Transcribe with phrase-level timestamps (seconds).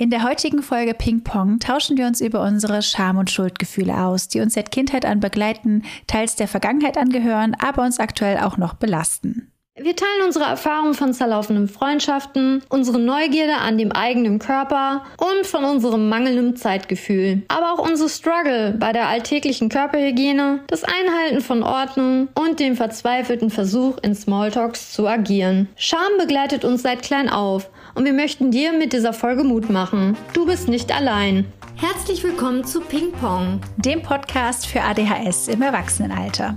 [0.00, 4.28] In der heutigen Folge Ping Pong tauschen wir uns über unsere Scham- und Schuldgefühle aus,
[4.28, 8.72] die uns seit Kindheit an begleiten, teils der Vergangenheit angehören, aber uns aktuell auch noch
[8.72, 9.52] belasten.
[9.76, 15.64] Wir teilen unsere Erfahrungen von zerlaufenden Freundschaften, unsere Neugierde an dem eigenen Körper und von
[15.64, 17.42] unserem mangelnden Zeitgefühl.
[17.48, 23.50] Aber auch unsere Struggle bei der alltäglichen Körperhygiene, das Einhalten von Ordnung und dem verzweifelten
[23.50, 25.68] Versuch, in Smalltalks zu agieren.
[25.76, 30.16] Scham begleitet uns seit klein auf und wir möchten dir mit dieser Folge Mut machen.
[30.32, 31.46] Du bist nicht allein.
[31.76, 36.56] Herzlich willkommen zu Ping Pong, dem Podcast für ADHS im Erwachsenenalter.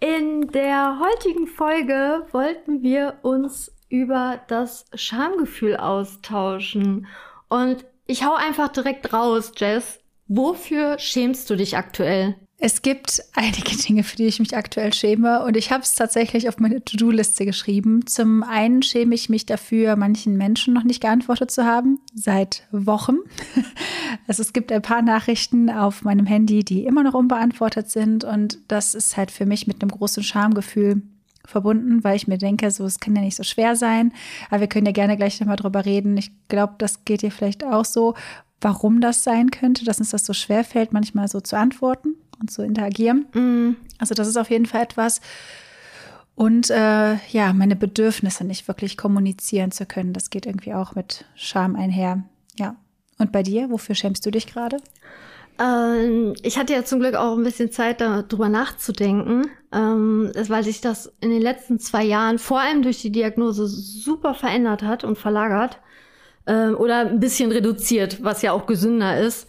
[0.00, 7.06] In der heutigen Folge wollten wir uns über das Schamgefühl austauschen.
[7.48, 10.00] Und ich hau einfach direkt raus, Jess.
[10.28, 12.36] Wofür schämst du dich aktuell?
[12.58, 16.48] Es gibt einige Dinge, für die ich mich aktuell schäme und ich habe es tatsächlich
[16.48, 18.06] auf meine To-Do-Liste geschrieben.
[18.06, 23.16] Zum einen schäme ich mich dafür, manchen Menschen noch nicht geantwortet zu haben, seit Wochen.
[24.28, 28.58] Also es gibt ein paar Nachrichten auf meinem Handy, die immer noch unbeantwortet sind und
[28.66, 31.02] das ist halt für mich mit einem großen Schamgefühl
[31.44, 34.12] verbunden, weil ich mir denke, so es kann ja nicht so schwer sein,
[34.48, 36.16] aber wir können ja gerne gleich nochmal drüber reden.
[36.16, 38.14] Ich glaube, das geht dir vielleicht auch so,
[38.60, 42.50] warum das sein könnte, dass uns das so schwer fällt, manchmal so zu antworten und
[42.50, 43.26] zu interagieren.
[43.32, 43.76] Mm.
[43.98, 45.20] Also das ist auf jeden Fall etwas.
[46.34, 51.24] Und äh, ja, meine Bedürfnisse nicht wirklich kommunizieren zu können, das geht irgendwie auch mit
[51.34, 52.24] Scham einher.
[52.58, 52.76] Ja.
[53.18, 54.76] Und bei dir, wofür schämst du dich gerade?
[55.58, 60.80] Ähm, ich hatte ja zum Glück auch ein bisschen Zeit, darüber nachzudenken, ähm, weil sich
[60.80, 65.16] das in den letzten zwei Jahren vor allem durch die Diagnose super verändert hat und
[65.16, 65.80] verlagert
[66.46, 69.48] ähm, oder ein bisschen reduziert, was ja auch gesünder ist.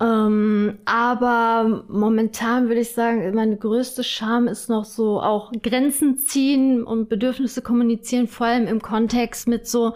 [0.00, 6.84] Ähm, aber momentan würde ich sagen, meine größte Scham ist noch so auch Grenzen ziehen
[6.84, 9.94] und Bedürfnisse kommunizieren, vor allem im Kontext mit so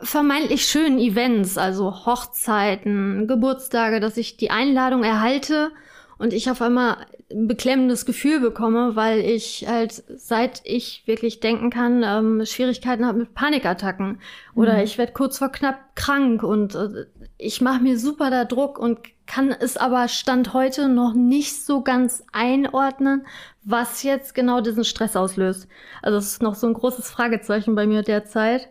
[0.00, 5.70] vermeintlich schönen Events, also Hochzeiten, Geburtstage, dass ich die Einladung erhalte
[6.18, 11.70] und ich auf einmal ein beklemmendes Gefühl bekomme, weil ich halt, seit ich wirklich denken
[11.70, 14.20] kann, ähm, Schwierigkeiten habe mit Panikattacken.
[14.54, 14.84] Oder mhm.
[14.84, 17.06] ich werde kurz vor knapp krank und äh,
[17.38, 21.82] ich mache mir super da Druck und kann es aber Stand heute noch nicht so
[21.82, 23.26] ganz einordnen,
[23.62, 25.66] was jetzt genau diesen Stress auslöst.
[26.02, 28.68] Also es ist noch so ein großes Fragezeichen bei mir derzeit.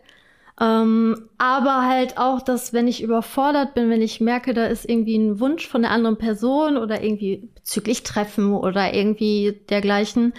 [0.60, 5.16] Ähm, aber halt auch, dass wenn ich überfordert bin, wenn ich merke, da ist irgendwie
[5.16, 10.32] ein Wunsch von der anderen Person oder irgendwie bezüglich Treffen oder irgendwie dergleichen,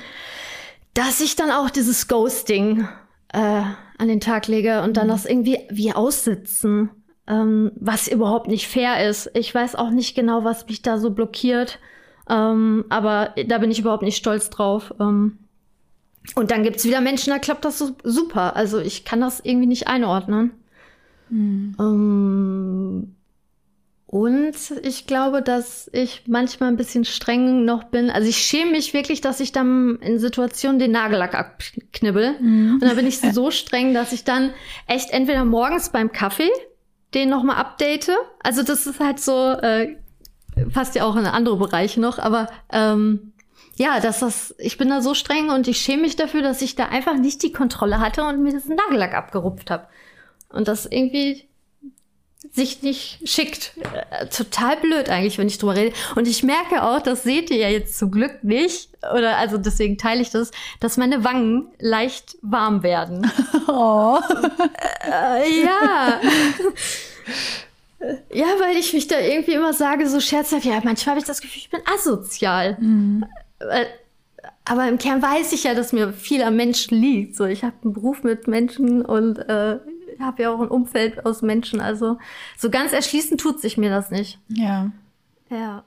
[0.93, 2.87] dass ich dann auch dieses Ghosting
[3.33, 3.63] äh,
[3.97, 5.11] an den Tag lege und dann mhm.
[5.11, 6.89] das irgendwie wie aussitzen,
[7.27, 9.31] ähm, was überhaupt nicht fair ist.
[9.33, 11.79] Ich weiß auch nicht genau, was mich da so blockiert,
[12.29, 14.93] ähm, aber da bin ich überhaupt nicht stolz drauf.
[14.99, 15.39] Ähm,
[16.33, 18.55] und dann gibt's wieder Menschen, da klappt das so super.
[18.55, 20.51] Also ich kann das irgendwie nicht einordnen.
[21.29, 23.15] Mhm.
[24.07, 28.09] Und ich glaube, dass ich manchmal ein bisschen streng noch bin.
[28.09, 32.39] Also ich schäme mich wirklich, dass ich dann in Situationen den Nagellack abknibbel.
[32.39, 32.73] Mhm.
[32.75, 34.51] Und dann bin ich so streng, dass ich dann
[34.87, 36.51] echt entweder morgens beim Kaffee
[37.15, 38.11] den nochmal update.
[38.43, 39.95] Also das ist halt so, äh,
[40.73, 43.33] passt ja auch in andere Bereiche noch, aber ähm,
[43.77, 46.75] ja, dass das, ich bin da so streng und ich schäme mich dafür, dass ich
[46.75, 49.87] da einfach nicht die Kontrolle hatte und mir diesen Nagellack abgerupft habe.
[50.49, 51.49] Und das irgendwie
[52.51, 53.73] sich nicht schickt.
[54.11, 55.95] Äh, total blöd eigentlich, wenn ich drüber rede.
[56.15, 59.97] Und ich merke auch, das seht ihr ja jetzt zum Glück nicht, oder also deswegen
[59.97, 63.29] teile ich das, dass meine Wangen leicht warm werden.
[63.67, 64.19] Oh.
[65.03, 66.21] Äh, ja.
[68.31, 71.41] Ja, weil ich mich da irgendwie immer sage, so scherzhaft, ja, manchmal habe ich das
[71.41, 72.77] Gefühl, ich bin asozial.
[72.79, 73.25] Mhm.
[73.59, 73.85] Äh,
[74.65, 77.35] aber im Kern weiß ich ja, dass mir viel am Menschen liegt.
[77.35, 79.79] So, ich habe einen Beruf mit Menschen und äh,
[80.19, 81.81] habe ja auch ein Umfeld aus Menschen.
[81.81, 82.17] Also
[82.57, 84.39] so ganz erschließen tut sich mir das nicht.
[84.49, 84.91] Ja.
[85.49, 85.83] Ja.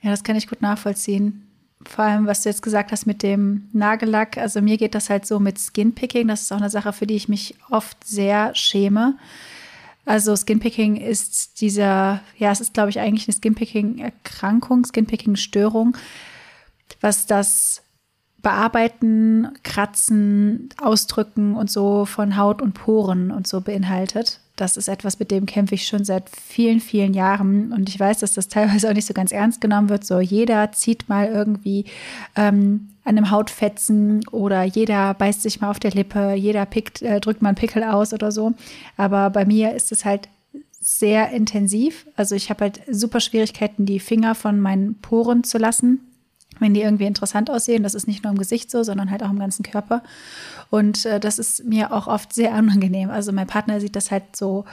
[0.00, 1.48] Ja, das kann ich gut nachvollziehen.
[1.86, 4.38] Vor allem, was du jetzt gesagt hast mit dem Nagellack.
[4.38, 6.28] Also mir geht das halt so mit Skinpicking.
[6.28, 9.18] Das ist auch eine Sache, für die ich mich oft sehr schäme.
[10.06, 15.96] Also Skinpicking ist dieser, ja, es ist, glaube ich, eigentlich eine Skinpicking-Erkrankung, Skinpicking-Störung
[17.00, 17.82] was das
[18.44, 24.38] Bearbeiten, Kratzen, Ausdrücken und so von Haut und Poren und so beinhaltet.
[24.56, 27.72] das ist etwas, mit dem kämpfe ich schon seit vielen, vielen Jahren.
[27.72, 30.04] Und ich weiß, dass das teilweise auch nicht so ganz ernst genommen wird.
[30.04, 31.86] So, jeder zieht mal irgendwie
[32.36, 37.18] ähm, an einem Hautfetzen oder jeder beißt sich mal auf der Lippe, jeder pickt, äh,
[37.18, 38.52] drückt mal einen Pickel aus oder so.
[38.96, 40.28] Aber bei mir ist es halt
[40.80, 42.06] sehr intensiv.
[42.14, 46.00] Also ich habe halt super Schwierigkeiten, die Finger von meinen Poren zu lassen
[46.60, 47.82] wenn die irgendwie interessant aussehen.
[47.82, 50.02] Das ist nicht nur im Gesicht so, sondern halt auch im ganzen Körper.
[50.70, 53.10] Und äh, das ist mir auch oft sehr unangenehm.
[53.10, 54.64] Also mein Partner sieht das halt so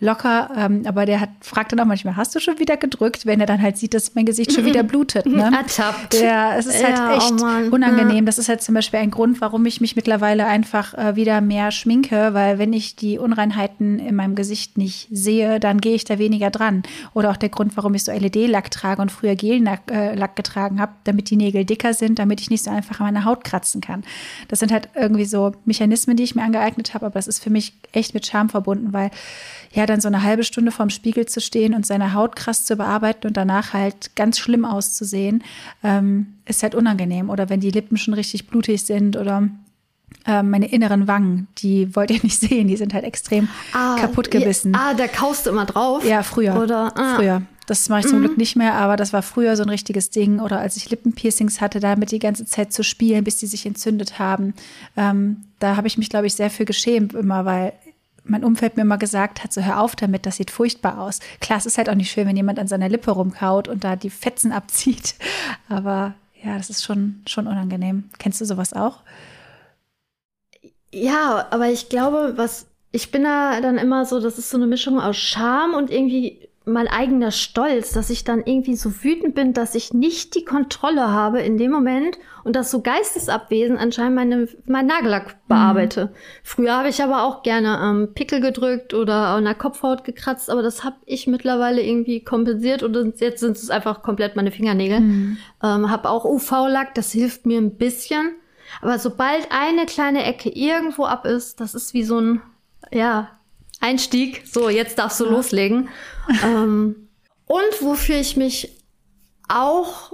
[0.00, 3.40] locker, ähm, aber der hat, fragt dann auch manchmal, hast du schon wieder gedrückt, wenn
[3.40, 5.24] er dann halt sieht, dass mein Gesicht schon wieder blutet.
[5.26, 5.50] Ne?
[5.54, 6.14] Ertappt.
[6.14, 8.26] Der, es ist halt ja, echt oh unangenehm.
[8.26, 11.70] Das ist halt zum Beispiel ein Grund, warum ich mich mittlerweile einfach äh, wieder mehr
[11.70, 16.18] schminke, weil wenn ich die Unreinheiten in meinem Gesicht nicht sehe, dann gehe ich da
[16.18, 16.82] weniger dran.
[17.14, 20.92] Oder auch der Grund, warum ich so LED-Lack trage und früher Gel-Lack äh, getragen habe,
[21.04, 24.02] damit die Nägel dicker sind, damit ich nicht so einfach an meiner Haut kratzen kann.
[24.48, 27.50] Das sind halt irgendwie so Mechanismen, die ich mir angeeignet habe, aber das ist für
[27.50, 29.10] mich echt mit Charme verbunden, weil
[29.74, 32.76] ja, dann so eine halbe Stunde vorm Spiegel zu stehen und seine Haut krass zu
[32.76, 35.42] bearbeiten und danach halt ganz schlimm auszusehen,
[35.82, 37.30] ähm, ist halt unangenehm.
[37.30, 39.48] Oder wenn die Lippen schon richtig blutig sind oder
[40.26, 44.30] ähm, meine inneren Wangen, die wollt ihr nicht sehen, die sind halt extrem ah, kaputt
[44.30, 44.72] gebissen.
[44.72, 46.04] Ja, ah, da kaust du immer drauf?
[46.04, 46.60] Ja, früher.
[46.60, 47.16] Oder, ah.
[47.16, 47.42] Früher.
[47.66, 48.24] Das mache ich zum mhm.
[48.24, 50.38] Glück nicht mehr, aber das war früher so ein richtiges Ding.
[50.38, 54.18] Oder als ich Lippenpiercings hatte, damit die ganze Zeit zu spielen, bis die sich entzündet
[54.18, 54.54] haben.
[54.96, 57.72] Ähm, da habe ich mich, glaube ich, sehr für geschämt immer, weil
[58.24, 61.20] mein Umfeld mir immer gesagt hat, so hör auf damit, das sieht furchtbar aus.
[61.40, 63.96] Klar, es ist halt auch nicht schön, wenn jemand an seiner Lippe rumkaut und da
[63.96, 65.14] die Fetzen abzieht.
[65.68, 68.10] Aber ja, das ist schon, schon unangenehm.
[68.18, 69.00] Kennst du sowas auch?
[70.92, 74.68] Ja, aber ich glaube, was, ich bin da dann immer so, das ist so eine
[74.68, 79.52] Mischung aus Scham und irgendwie mein eigener Stolz, dass ich dann irgendwie so wütend bin,
[79.52, 84.48] dass ich nicht die Kontrolle habe in dem Moment und dass so geistesabwesend anscheinend meine,
[84.64, 86.06] mein Nagellack bearbeite.
[86.06, 86.10] Mhm.
[86.42, 90.62] Früher habe ich aber auch gerne ähm, Pickel gedrückt oder an der Kopfhaut gekratzt, aber
[90.62, 95.00] das habe ich mittlerweile irgendwie kompensiert und jetzt sind es einfach komplett meine Fingernägel.
[95.00, 95.36] Mhm.
[95.62, 98.36] Ähm, habe auch UV-Lack, das hilft mir ein bisschen.
[98.80, 102.42] Aber sobald eine kleine Ecke irgendwo ab ist, das ist wie so ein,
[102.90, 103.28] ja,
[103.80, 104.42] Einstieg.
[104.46, 105.30] So, jetzt darfst du ja.
[105.30, 105.88] loslegen.
[106.44, 107.08] ähm,
[107.46, 108.70] und wofür ich mich
[109.48, 110.12] auch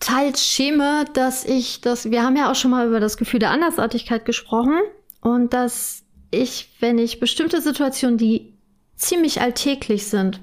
[0.00, 3.50] teils schäme, dass ich das, wir haben ja auch schon mal über das Gefühl der
[3.50, 4.80] Andersartigkeit gesprochen
[5.20, 6.02] und dass
[6.32, 8.54] ich, wenn ich bestimmte Situationen, die
[8.96, 10.40] ziemlich alltäglich sind,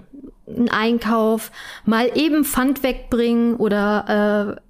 [0.47, 1.51] ein Einkauf,
[1.85, 4.61] mal eben Pfand wegbringen oder äh,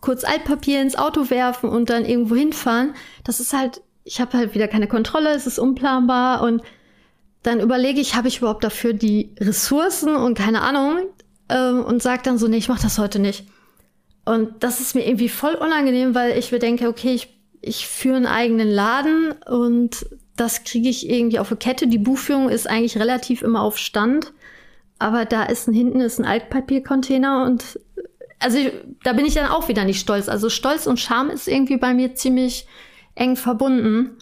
[0.00, 2.94] kurz Altpapier ins Auto werfen und dann irgendwo hinfahren,
[3.24, 6.62] das ist halt, ich habe halt wieder keine Kontrolle, es ist unplanbar und
[7.44, 10.98] dann überlege ich, habe ich überhaupt dafür die Ressourcen und keine Ahnung
[11.50, 13.44] ähm, und sage dann so, nee, ich mache das heute nicht.
[14.24, 18.16] Und das ist mir irgendwie voll unangenehm, weil ich mir denke, okay, ich, ich führe
[18.16, 20.06] einen eigenen Laden und
[20.36, 21.86] das kriege ich irgendwie auf eine Kette.
[21.86, 24.32] Die Buchführung ist eigentlich relativ immer auf Stand,
[24.98, 27.78] aber da ist ein, hinten ist ein Altpapiercontainer und
[28.40, 28.58] also
[29.02, 30.30] da bin ich dann auch wieder nicht stolz.
[30.30, 32.66] Also Stolz und Scham ist irgendwie bei mir ziemlich
[33.14, 34.16] eng verbunden.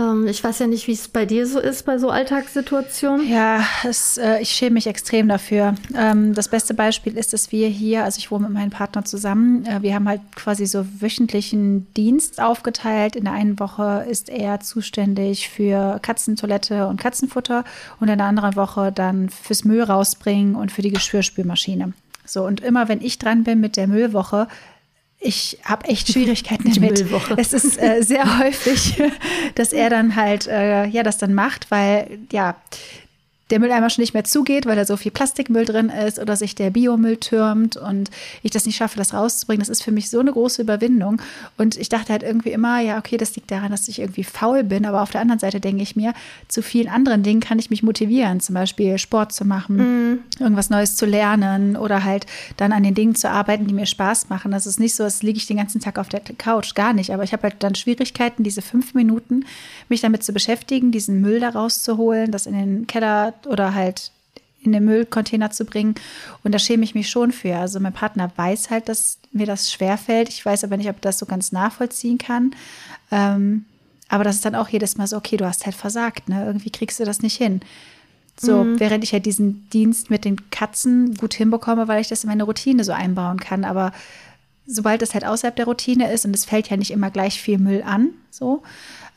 [0.00, 3.28] Ähm, ich weiß ja nicht, wie es bei dir so ist, bei so Alltagssituationen.
[3.28, 5.74] Ja, es, äh, ich schäme mich extrem dafür.
[5.94, 9.66] Ähm, das beste Beispiel ist, dass wir hier, also ich wohne mit meinem Partner zusammen,
[9.66, 13.16] äh, wir haben halt quasi so wöchentlichen Dienst aufgeteilt.
[13.16, 17.64] In der einen Woche ist er zuständig für Katzentoilette und Katzenfutter
[17.98, 21.92] und in der anderen Woche dann fürs Müll rausbringen und für die Geschirrspülmaschine.
[22.30, 24.46] So, und immer wenn ich dran bin mit der Müllwoche,
[25.20, 27.04] ich habe echt Schwierigkeiten damit.
[27.36, 29.00] Es ist äh, sehr häufig,
[29.54, 32.56] dass er dann halt äh, ja das dann macht, weil ja
[33.50, 36.54] der Mülleimer schon nicht mehr zugeht, weil da so viel Plastikmüll drin ist oder sich
[36.54, 38.10] der Biomüll türmt und
[38.42, 39.60] ich das nicht schaffe, das rauszubringen.
[39.60, 41.20] Das ist für mich so eine große Überwindung.
[41.58, 44.62] Und ich dachte halt irgendwie immer, ja, okay, das liegt daran, dass ich irgendwie faul
[44.62, 44.86] bin.
[44.86, 46.14] Aber auf der anderen Seite denke ich mir,
[46.48, 48.40] zu vielen anderen Dingen kann ich mich motivieren.
[48.40, 50.18] Zum Beispiel Sport zu machen, mhm.
[50.38, 52.26] irgendwas Neues zu lernen oder halt
[52.56, 54.52] dann an den Dingen zu arbeiten, die mir Spaß machen.
[54.52, 56.74] Das ist nicht so, als liege ich den ganzen Tag auf der Couch.
[56.74, 57.12] Gar nicht.
[57.12, 59.44] Aber ich habe halt dann Schwierigkeiten, diese fünf Minuten
[59.88, 64.12] mich damit zu beschäftigen, diesen Müll da rauszuholen, das in den Keller oder halt
[64.62, 65.94] in den Müllcontainer zu bringen.
[66.44, 67.56] Und da schäme ich mich schon für.
[67.56, 70.28] Also mein Partner weiß halt, dass mir das schwerfällt.
[70.28, 72.54] Ich weiß aber nicht, ob das so ganz nachvollziehen kann.
[73.10, 73.64] Ähm,
[74.08, 76.44] aber das ist dann auch jedes Mal so, okay, du hast halt versagt, ne?
[76.44, 77.60] Irgendwie kriegst du das nicht hin.
[78.38, 78.80] So, mhm.
[78.80, 82.28] während ich ja halt diesen Dienst mit den Katzen gut hinbekomme, weil ich das in
[82.28, 83.64] meine Routine so einbauen kann.
[83.64, 83.92] Aber
[84.66, 87.58] sobald es halt außerhalb der Routine ist und es fällt ja nicht immer gleich viel
[87.58, 88.62] Müll an, so,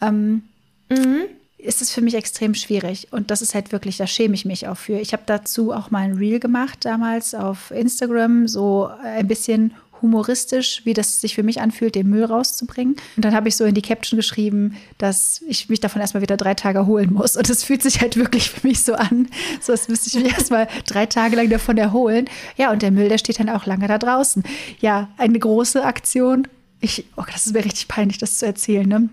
[0.01, 0.43] ähm,
[0.89, 1.25] mhm
[1.63, 3.08] ist es für mich extrem schwierig.
[3.12, 5.00] Und das ist halt wirklich, da schäme ich mich auch für.
[5.00, 10.82] Ich habe dazu auch mal ein Reel gemacht damals auf Instagram, so ein bisschen humoristisch,
[10.84, 12.98] wie das sich für mich anfühlt, den Müll rauszubringen.
[13.15, 16.36] Und dann habe ich so in die Caption geschrieben, dass ich mich davon erstmal wieder
[16.36, 17.38] drei Tage erholen muss.
[17.38, 19.29] Und es fühlt sich halt wirklich für mich so an,
[19.62, 22.25] so als müsste ich mich erstmal drei Tage lang davon erholen.
[22.58, 24.43] Ja, und der Müll, der steht dann auch lange da draußen.
[24.82, 26.48] Ja, eine große Aktion.
[26.83, 28.85] Ich, oh, das ist mir richtig peinlich, das zu erzählen.
[28.85, 29.07] Ne?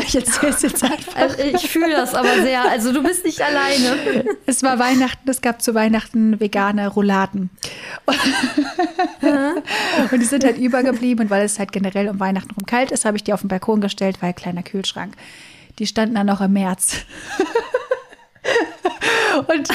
[0.00, 1.14] Ich erzähle es jetzt einfach.
[1.14, 2.62] Also ich fühle das aber sehr.
[2.70, 4.24] Also du bist nicht alleine.
[4.46, 7.50] Es war Weihnachten, es gab zu Weihnachten vegane Rouladen.
[10.10, 13.04] und die sind halt übergeblieben und weil es halt generell um Weihnachten rum kalt ist,
[13.04, 15.14] habe ich die auf den Balkon gestellt, weil kleiner Kühlschrank.
[15.78, 16.96] Die standen dann noch im März.
[19.48, 19.68] Und,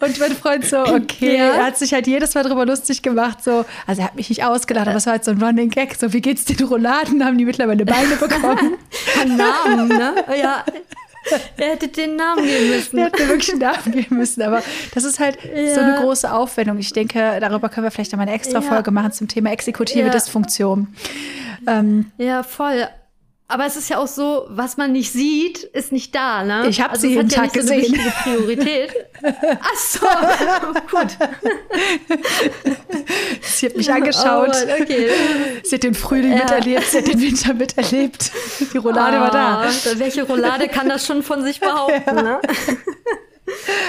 [0.00, 1.50] und mein Freund so, okay, ja.
[1.52, 4.44] er hat sich halt jedes Mal drüber lustig gemacht, so, also er hat mich nicht
[4.44, 7.38] ausgelacht, aber es war halt so ein Running Gag, so, wie geht's den Rouladen, haben
[7.38, 8.78] die mittlerweile Beine bekommen.
[9.20, 10.14] Ein Namen, ne?
[10.40, 10.64] Ja.
[11.56, 12.98] Er hätte den Namen geben müssen.
[12.98, 14.42] Er hätte wirklich einen Namen geben müssen.
[14.42, 14.62] Aber
[14.94, 15.74] das ist halt ja.
[15.74, 16.78] so eine große Aufwendung.
[16.78, 18.92] Ich denke, darüber können wir vielleicht einmal eine extra Folge ja.
[18.92, 20.08] machen zum Thema exekutive.
[20.08, 20.88] Dysfunktion.
[21.66, 22.88] Ähm, ja, voll.
[23.50, 26.66] Aber es ist ja auch so, was man nicht sieht, ist nicht da, ne?
[26.68, 27.94] Ich habe also sie jeden Tag gesehen.
[27.94, 28.92] So Priorität.
[29.22, 30.00] Ach so,
[30.90, 31.16] gut.
[33.40, 34.50] sie hat mich angeschaut.
[34.52, 35.08] Oh, okay.
[35.62, 36.40] Sie hat den Frühling ja.
[36.40, 38.30] miterlebt, sie hat den Winter miterlebt.
[38.74, 39.66] Die Roulade oh, war da.
[39.66, 42.22] Oh, welche Roulade kann das schon von sich behaupten, ja.
[42.22, 42.40] ne?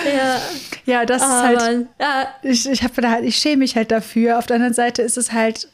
[0.05, 0.41] ja.
[0.85, 1.87] ja, das oh, ist halt.
[1.99, 2.27] Ja.
[2.43, 4.37] Ich, ich, hab, ich schäme mich halt dafür.
[4.37, 5.67] Auf der anderen Seite ist es halt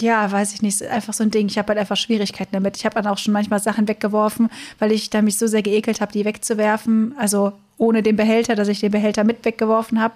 [0.00, 1.46] ja, weiß ich nicht, einfach so ein Ding.
[1.48, 2.76] Ich habe halt einfach Schwierigkeiten damit.
[2.76, 6.00] Ich habe dann auch schon manchmal Sachen weggeworfen, weil ich da mich so sehr geekelt
[6.00, 7.14] habe, die wegzuwerfen.
[7.18, 10.14] Also ohne den Behälter, dass ich den Behälter mit weggeworfen habe.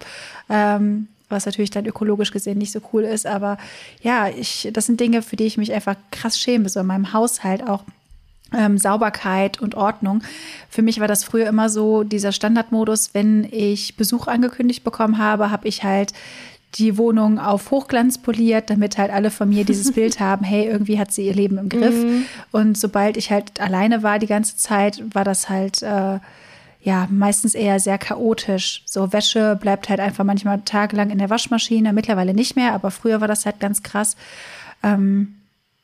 [0.49, 3.25] Ähm, was natürlich dann ökologisch gesehen nicht so cool ist.
[3.25, 3.57] Aber
[4.01, 7.13] ja, ich, das sind Dinge, für die ich mich einfach krass schäme, so in meinem
[7.13, 7.83] Haushalt auch.
[8.53, 10.23] Ähm, Sauberkeit und Ordnung.
[10.69, 15.51] Für mich war das früher immer so dieser Standardmodus, wenn ich Besuch angekündigt bekommen habe,
[15.51, 16.11] habe ich halt
[16.75, 20.99] die Wohnung auf Hochglanz poliert, damit halt alle von mir dieses Bild haben, hey, irgendwie
[20.99, 22.03] hat sie ihr Leben im Griff.
[22.03, 22.25] Mhm.
[22.51, 26.19] Und sobald ich halt alleine war die ganze Zeit, war das halt äh,
[26.83, 28.83] ja meistens eher sehr chaotisch.
[28.85, 33.21] So Wäsche bleibt halt einfach manchmal tagelang in der Waschmaschine, mittlerweile nicht mehr, aber früher
[33.21, 34.15] war das halt ganz krass.
[34.81, 35.35] Ähm,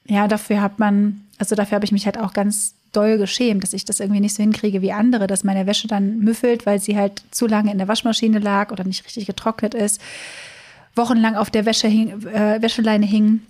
[0.06, 3.74] ja, dafür hat man, also dafür habe ich mich halt auch ganz doll geschämt, dass
[3.74, 6.98] ich das irgendwie nicht so hinkriege wie andere, dass meine Wäsche dann müffelt, weil sie
[6.98, 10.00] halt zu lange in der Waschmaschine lag oder nicht richtig getrocknet ist
[10.98, 13.42] wochenlang auf der Wäsche hing, äh, Wäscheleine hing.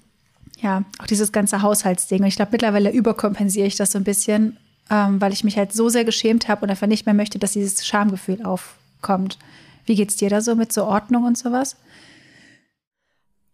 [0.60, 2.22] Ja, auch dieses ganze Haushaltsding.
[2.22, 4.58] Und ich glaube, mittlerweile überkompensiere ich das so ein bisschen,
[4.90, 7.54] ähm, weil ich mich halt so sehr geschämt habe und einfach nicht mehr möchte, dass
[7.54, 9.38] dieses Schamgefühl aufkommt.
[9.86, 11.78] Wie geht's dir da so mit so Ordnung und sowas?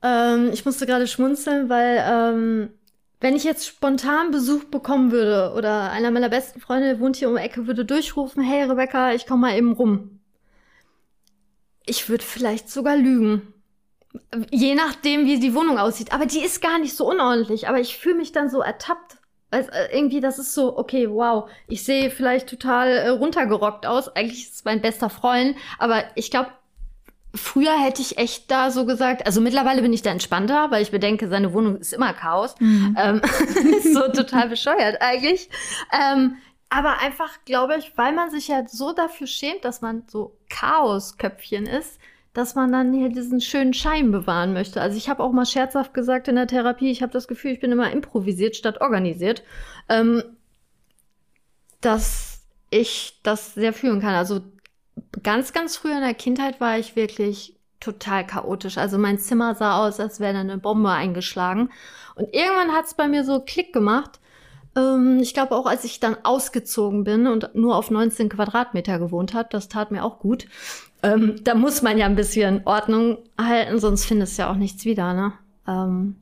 [0.02, 2.70] Ähm, ich musste gerade schmunzeln, weil ähm,
[3.22, 7.36] wenn ich jetzt spontan Besuch bekommen würde oder einer meiner besten Freunde wohnt hier um
[7.36, 10.20] die Ecke, würde durchrufen, hey Rebecca, ich komme mal eben rum.
[11.86, 13.53] Ich würde vielleicht sogar lügen.
[14.52, 16.14] Je nachdem, wie die Wohnung aussieht.
[16.14, 17.68] Aber die ist gar nicht so unordentlich.
[17.68, 19.18] Aber ich fühle mich dann so ertappt.
[19.50, 24.10] Weil äh, irgendwie, das ist so, okay, wow, ich sehe vielleicht total äh, runtergerockt aus.
[24.16, 25.56] Eigentlich ist es mein bester Freund.
[25.78, 26.50] Aber ich glaube,
[27.36, 30.92] früher hätte ich echt da so gesagt, also mittlerweile bin ich da entspannter, weil ich
[30.92, 32.56] bedenke, seine Wohnung ist immer Chaos.
[32.60, 32.96] Mhm.
[33.00, 33.22] Ähm,
[33.78, 35.50] ist so total bescheuert eigentlich.
[35.92, 36.38] Ähm,
[36.70, 41.68] aber einfach, glaube ich, weil man sich ja so dafür schämt, dass man so Chaosköpfchen
[41.68, 42.00] ist,
[42.34, 44.82] dass man dann hier diesen schönen Schein bewahren möchte.
[44.82, 47.60] Also ich habe auch mal scherzhaft gesagt in der Therapie, ich habe das Gefühl, ich
[47.60, 49.44] bin immer improvisiert statt organisiert,
[49.88, 50.24] ähm,
[51.82, 54.16] dass ich das sehr fühlen kann.
[54.16, 54.42] Also
[55.22, 58.78] ganz, ganz früh in der Kindheit war ich wirklich total chaotisch.
[58.78, 61.70] Also mein Zimmer sah aus, als wäre da eine Bombe eingeschlagen.
[62.16, 64.20] Und irgendwann hat es bei mir so Klick gemacht.
[64.76, 69.34] Ähm, ich glaube auch, als ich dann ausgezogen bin und nur auf 19 Quadratmeter gewohnt
[69.34, 70.48] habe, das tat mir auch gut.
[71.04, 74.86] Ähm, da muss man ja ein bisschen Ordnung halten, sonst findest du ja auch nichts
[74.86, 75.34] wieder, ne?
[75.68, 76.16] Ähm,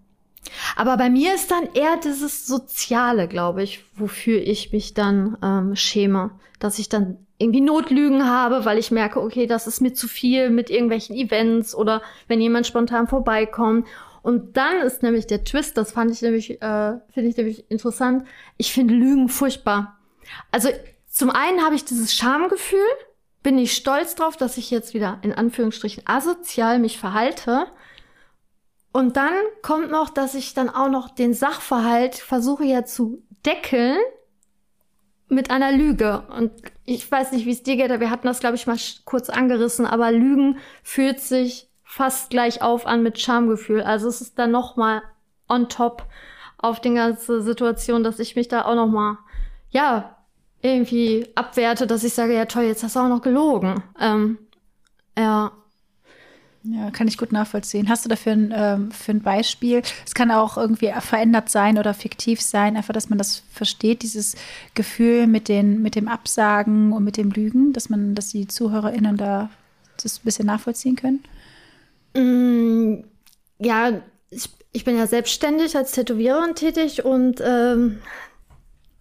[0.76, 5.76] aber bei mir ist dann eher dieses Soziale, glaube ich, wofür ich mich dann ähm,
[5.76, 6.32] schäme.
[6.60, 10.50] Dass ich dann irgendwie Notlügen habe, weil ich merke, okay, das ist mir zu viel
[10.50, 13.88] mit irgendwelchen Events oder wenn jemand spontan vorbeikommt.
[14.22, 18.28] Und dann ist nämlich der Twist, das fand ich nämlich, äh, finde ich nämlich interessant.
[18.58, 19.98] Ich finde Lügen furchtbar.
[20.52, 20.70] Also
[21.10, 22.80] zum einen habe ich dieses Schamgefühl,
[23.44, 27.68] bin ich stolz drauf, dass ich jetzt wieder in Anführungsstrichen asozial mich verhalte.
[28.92, 33.98] Und dann kommt noch, dass ich dann auch noch den Sachverhalt versuche ja zu deckeln
[35.28, 36.24] mit einer Lüge.
[36.36, 36.52] Und
[36.86, 39.30] ich weiß nicht, wie es dir geht, aber wir hatten das, glaube ich, mal kurz
[39.30, 43.82] angerissen, aber Lügen fühlt sich fast gleich auf an mit Schamgefühl.
[43.82, 45.02] Also es ist dann noch mal
[45.48, 46.06] on top
[46.58, 49.18] auf die ganze Situation, dass ich mich da auch noch mal,
[49.70, 50.18] ja,
[50.62, 53.82] irgendwie abwerte, dass ich sage, ja toll, jetzt hast du auch noch gelogen.
[54.00, 54.38] Ähm,
[55.18, 55.52] ja.
[56.64, 57.90] Ja, kann ich gut nachvollziehen.
[57.90, 59.82] Hast du dafür ein, ähm, für ein Beispiel?
[60.06, 64.36] Es kann auch irgendwie verändert sein oder fiktiv sein, einfach, dass man das versteht, dieses
[64.76, 69.18] Gefühl mit, den, mit dem Absagen und mit dem Lügen, dass man, dass die ZuhörerInnen
[69.18, 69.50] da
[70.04, 71.24] das ein bisschen nachvollziehen können?
[72.16, 73.06] Mm,
[73.60, 78.02] ja, ich, ich, bin ja selbstständig als Tätowiererin tätig und ähm,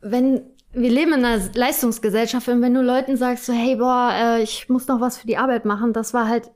[0.01, 4.43] wenn wir leben in einer Leistungsgesellschaft und wenn du Leuten sagst, so, hey, boah, äh,
[4.43, 6.51] ich muss noch was für die Arbeit machen, das war halt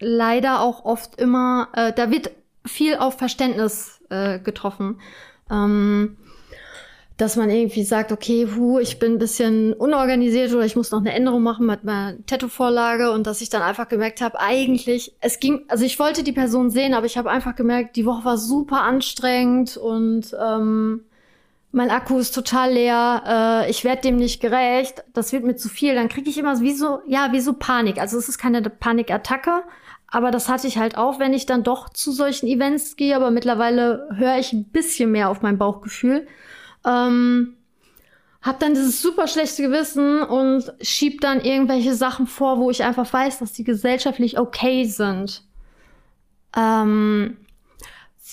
[0.00, 2.30] leider auch oft immer, äh, da wird
[2.66, 5.00] viel auf Verständnis äh, getroffen.
[5.50, 6.16] Ähm,
[7.16, 10.98] dass man irgendwie sagt, okay, hu, ich bin ein bisschen unorganisiert oder ich muss noch
[10.98, 15.38] eine Änderung machen mit meiner Tattoo-Vorlage und dass ich dann einfach gemerkt habe, eigentlich, es
[15.38, 18.36] ging, also ich wollte die Person sehen, aber ich habe einfach gemerkt, die Woche war
[18.36, 21.04] super anstrengend und ähm,
[21.74, 25.68] mein Akku ist total leer, äh, ich werde dem nicht gerecht, das wird mir zu
[25.68, 27.98] viel, dann kriege ich immer wie so, ja, wie so Panik.
[27.98, 29.62] Also es ist keine Panikattacke,
[30.06, 33.16] aber das hatte ich halt auch, wenn ich dann doch zu solchen Events gehe.
[33.16, 36.28] Aber mittlerweile höre ich ein bisschen mehr auf mein Bauchgefühl.
[36.86, 37.56] Ähm,
[38.40, 43.12] hab dann dieses super schlechte Gewissen und schieb dann irgendwelche Sachen vor, wo ich einfach
[43.12, 45.42] weiß, dass die gesellschaftlich okay sind.
[46.56, 47.38] Ähm,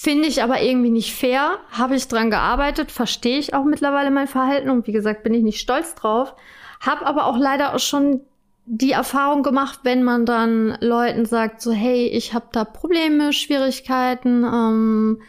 [0.04, 1.60] Finde ich aber irgendwie nicht fair.
[1.70, 5.44] Habe ich dran gearbeitet, verstehe ich auch mittlerweile mein Verhalten und wie gesagt, bin ich
[5.44, 6.34] nicht stolz drauf.
[6.80, 8.22] Hab aber auch leider auch schon
[8.66, 14.44] die Erfahrung gemacht, wenn man dann Leuten sagt, so hey, ich habe da Probleme, Schwierigkeiten.
[14.44, 15.22] Ähm,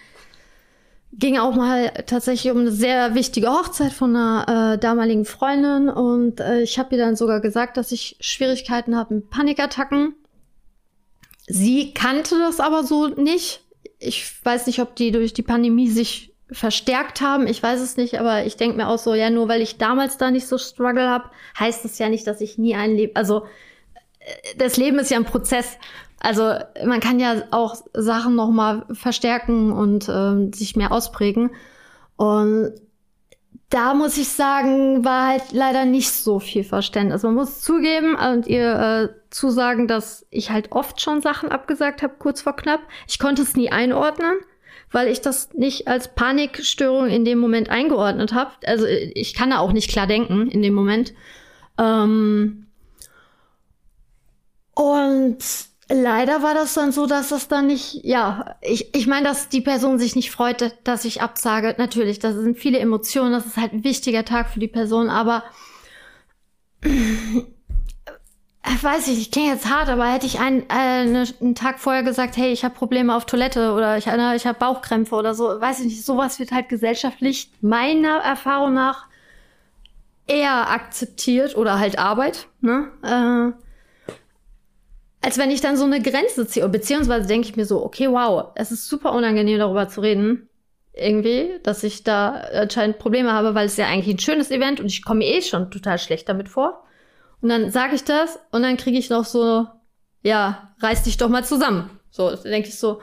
[1.12, 6.40] ging auch mal tatsächlich um eine sehr wichtige Hochzeit von einer äh, damaligen Freundin und
[6.40, 10.14] äh, ich habe ihr dann sogar gesagt, dass ich Schwierigkeiten habe mit Panikattacken.
[11.46, 13.62] Sie kannte das aber so nicht.
[14.04, 17.46] Ich weiß nicht, ob die durch die Pandemie sich verstärkt haben.
[17.46, 20.18] Ich weiß es nicht, aber ich denke mir auch so, ja, nur weil ich damals
[20.18, 23.16] da nicht so Struggle habe, heißt das ja nicht, dass ich nie ein Leben.
[23.16, 23.46] Also
[24.20, 25.78] äh, das Leben ist ja ein Prozess.
[26.20, 26.54] Also
[26.84, 31.50] man kann ja auch Sachen noch mal verstärken und äh, sich mehr ausprägen.
[32.16, 32.74] Und
[33.72, 37.22] da muss ich sagen, war halt leider nicht so viel Verständnis.
[37.22, 42.14] Man muss zugeben und ihr äh, zusagen, dass ich halt oft schon Sachen abgesagt habe,
[42.18, 42.80] kurz vor knapp.
[43.08, 44.34] Ich konnte es nie einordnen
[44.92, 48.50] weil ich das nicht als Panikstörung in dem Moment eingeordnet habe.
[48.66, 51.14] Also ich kann da auch nicht klar denken in dem Moment.
[51.78, 52.66] Ähm
[54.74, 55.38] und
[55.92, 59.60] leider war das dann so, dass das dann nicht, ja, ich, ich meine, dass die
[59.60, 61.74] Person sich nicht freute, dass ich absage.
[61.78, 65.44] Natürlich, das sind viele Emotionen, das ist halt ein wichtiger Tag für die Person, aber
[66.84, 71.78] ich weiß nicht, ich klinge jetzt hart, aber hätte ich einen, äh, ne, einen Tag
[71.78, 75.34] vorher gesagt, hey, ich habe Probleme auf Toilette oder ich, äh, ich habe Bauchkrämpfe oder
[75.34, 79.06] so, weiß ich nicht, sowas wird halt gesellschaftlich meiner Erfahrung nach
[80.26, 82.88] eher akzeptiert oder halt Arbeit, ne?
[83.02, 83.52] Äh,
[85.22, 86.68] als wenn ich dann so eine Grenze ziehe.
[86.68, 90.48] Beziehungsweise denke ich mir so, okay, wow, es ist super unangenehm, darüber zu reden.
[90.92, 94.86] Irgendwie, dass ich da anscheinend Probleme habe, weil es ja eigentlich ein schönes Event und
[94.86, 96.84] ich komme eh schon total schlecht damit vor.
[97.40, 99.66] Und dann sage ich das und dann kriege ich noch so,
[100.22, 101.88] ja, reiß dich doch mal zusammen.
[102.10, 103.00] So, denke ich so,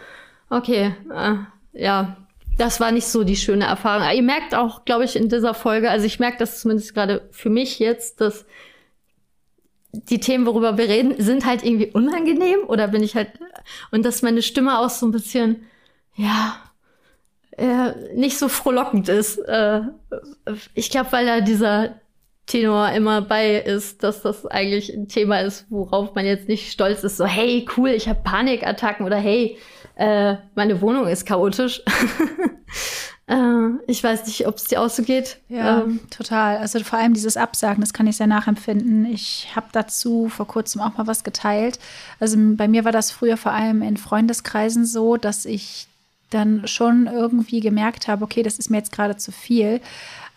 [0.50, 1.36] okay, äh,
[1.74, 2.18] ja,
[2.58, 4.06] das war nicht so die schöne Erfahrung.
[4.14, 7.50] ihr merkt auch, glaube ich, in dieser Folge, also ich merke das zumindest gerade für
[7.50, 8.46] mich jetzt, dass
[9.92, 13.32] die Themen, worüber wir reden, sind halt irgendwie unangenehm oder bin ich halt
[13.92, 15.66] und dass meine Stimme auch so ein bisschen,
[16.16, 16.58] ja,
[17.58, 19.38] äh, nicht so frohlockend ist.
[19.38, 19.82] Äh,
[20.76, 21.96] ich glaube, weil da dieser
[22.46, 27.04] Tenor immer bei ist, dass das eigentlich ein Thema ist, worauf man jetzt nicht stolz
[27.04, 27.18] ist.
[27.18, 29.58] So, hey, cool, ich habe Panikattacken oder hey,
[29.96, 31.84] äh, meine Wohnung ist chaotisch.
[33.30, 35.38] äh, ich weiß nicht, ob es dir auch so geht.
[35.50, 36.58] Ja, ähm, total.
[36.58, 39.06] Also vor allem dieses Absagen, das kann ich sehr nachempfinden.
[39.06, 41.80] Ich habe dazu vor kurzem auch mal was geteilt.
[42.20, 45.88] Also bei mir war das früher vor allem in Freundeskreisen so, dass ich
[46.32, 49.80] dann schon irgendwie gemerkt habe, okay, das ist mir jetzt gerade zu viel.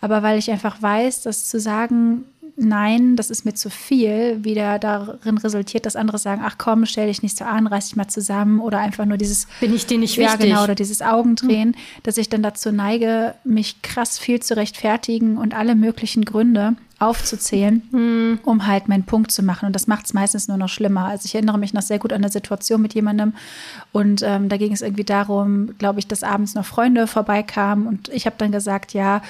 [0.01, 4.79] Aber weil ich einfach weiß, dass zu sagen, nein, das ist mir zu viel, wieder
[4.79, 8.07] darin resultiert, dass andere sagen, ach komm, stell dich nicht so an, reiß dich mal
[8.07, 10.39] zusammen oder einfach nur dieses Bin ich dir nicht wichtig?
[10.39, 12.03] Ja, genau, oder dieses Augendrehen, mhm.
[12.03, 17.81] dass ich dann dazu neige, mich krass viel zu rechtfertigen und alle möglichen Gründe aufzuzählen,
[17.91, 18.39] mhm.
[18.43, 19.65] um halt meinen Punkt zu machen.
[19.65, 21.05] Und das macht es meistens nur noch schlimmer.
[21.05, 23.33] Also ich erinnere mich noch sehr gut an eine Situation mit jemandem
[23.91, 28.09] und ähm, da ging es irgendwie darum, glaube ich, dass abends noch Freunde vorbeikamen und
[28.09, 29.21] ich habe dann gesagt, ja,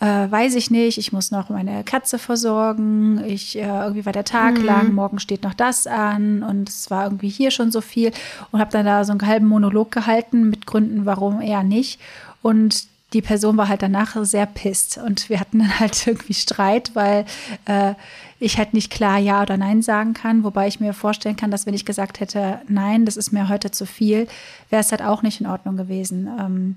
[0.00, 4.24] äh, weiß ich nicht, ich muss noch meine Katze versorgen, ich äh, irgendwie war der
[4.24, 4.64] Tag mhm.
[4.64, 8.10] lang, morgen steht noch das an und es war irgendwie hier schon so viel
[8.50, 12.00] und habe dann da so einen halben Monolog gehalten mit Gründen, warum eher nicht.
[12.40, 16.92] Und die Person war halt danach sehr pisst und wir hatten dann halt irgendwie Streit,
[16.94, 17.26] weil
[17.66, 17.94] äh,
[18.38, 21.66] ich halt nicht klar Ja oder Nein sagen kann, wobei ich mir vorstellen kann, dass
[21.66, 24.28] wenn ich gesagt hätte, nein, das ist mir heute zu viel,
[24.70, 26.26] wäre es halt auch nicht in Ordnung gewesen.
[26.40, 26.76] Ähm,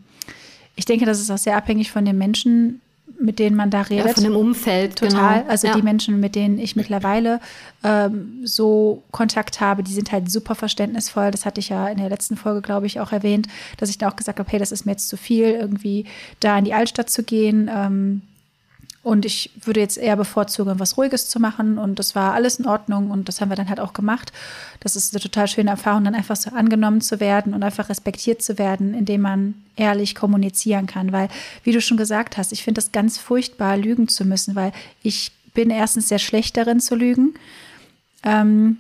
[0.76, 2.82] ich denke, das ist auch sehr abhängig von den Menschen,
[3.20, 4.06] mit denen man da redet.
[4.06, 4.98] Ja, von dem Umfeld.
[4.98, 5.40] Total.
[5.40, 5.50] Genau.
[5.50, 5.76] Also ja.
[5.76, 7.40] die Menschen, mit denen ich mittlerweile
[7.84, 11.32] ähm, so Kontakt habe, die sind halt super verständnisvoll.
[11.32, 13.48] Das hatte ich ja in der letzten Folge, glaube ich, auch erwähnt,
[13.78, 16.06] dass ich da auch gesagt habe, hey, das ist mir jetzt zu viel, irgendwie
[16.40, 17.70] da in die Altstadt zu gehen.
[17.74, 18.22] Ähm,
[19.04, 21.78] und ich würde jetzt eher bevorzugen, was Ruhiges zu machen.
[21.78, 23.12] Und das war alles in Ordnung.
[23.12, 24.32] Und das haben wir dann halt auch gemacht.
[24.80, 28.42] Das ist eine total schöne Erfahrung, dann einfach so angenommen zu werden und einfach respektiert
[28.42, 31.12] zu werden, indem man ehrlich kommunizieren kann.
[31.12, 31.28] Weil,
[31.66, 35.34] wie du schon gesagt hast, ich finde es ganz furchtbar, lügen zu müssen, weil ich
[35.54, 37.34] bin erstens sehr schlecht darin zu lügen.
[38.24, 38.78] Ähm,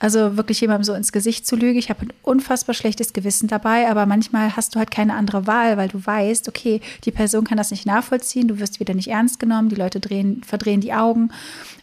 [0.00, 1.78] also wirklich jemandem so ins Gesicht zu lügen.
[1.78, 5.76] Ich habe ein unfassbar schlechtes Gewissen dabei, aber manchmal hast du halt keine andere Wahl,
[5.76, 9.38] weil du weißt, okay, die Person kann das nicht nachvollziehen, du wirst wieder nicht ernst
[9.38, 11.30] genommen, die Leute drehen, verdrehen die Augen.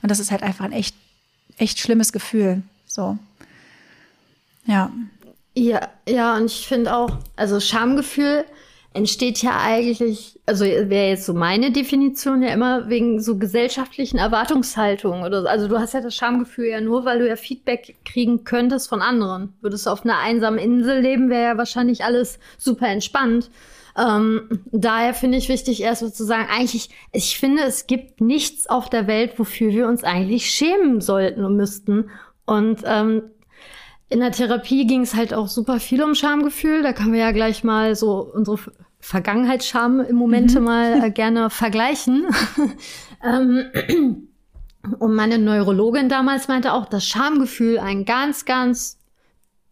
[0.02, 0.96] Und das ist halt einfach ein echt,
[1.58, 2.64] echt schlimmes Gefühl.
[2.88, 3.20] So.
[4.66, 4.92] Ja.
[5.54, 8.46] Ja, ja, und ich finde auch, also Schamgefühl
[8.94, 15.24] entsteht ja eigentlich, also wäre jetzt so meine Definition ja immer wegen so gesellschaftlichen Erwartungshaltungen
[15.24, 15.48] oder so.
[15.48, 19.02] Also du hast ja das Schamgefühl ja nur, weil du ja Feedback kriegen könntest von
[19.02, 19.54] anderen.
[19.62, 23.52] Würdest du auf einer einsamen Insel leben, wäre ja wahrscheinlich alles super entspannt.
[23.98, 28.68] Ähm, daher finde ich wichtig, erst so zu sagen, eigentlich, ich finde, es gibt nichts
[28.68, 32.10] auf der Welt, wofür wir uns eigentlich schämen sollten und müssten.
[32.46, 33.24] Und ähm,
[34.10, 36.82] in der Therapie ging es halt auch super viel um Schamgefühl.
[36.82, 38.58] Da können wir ja gleich mal so unsere
[39.00, 40.64] Vergangenheitsscham im Moment mhm.
[40.64, 42.26] mal äh, gerne vergleichen.
[43.24, 44.30] ähm,
[45.00, 48.98] und meine Neurologin damals meinte auch, dass Schamgefühl ein ganz, ganz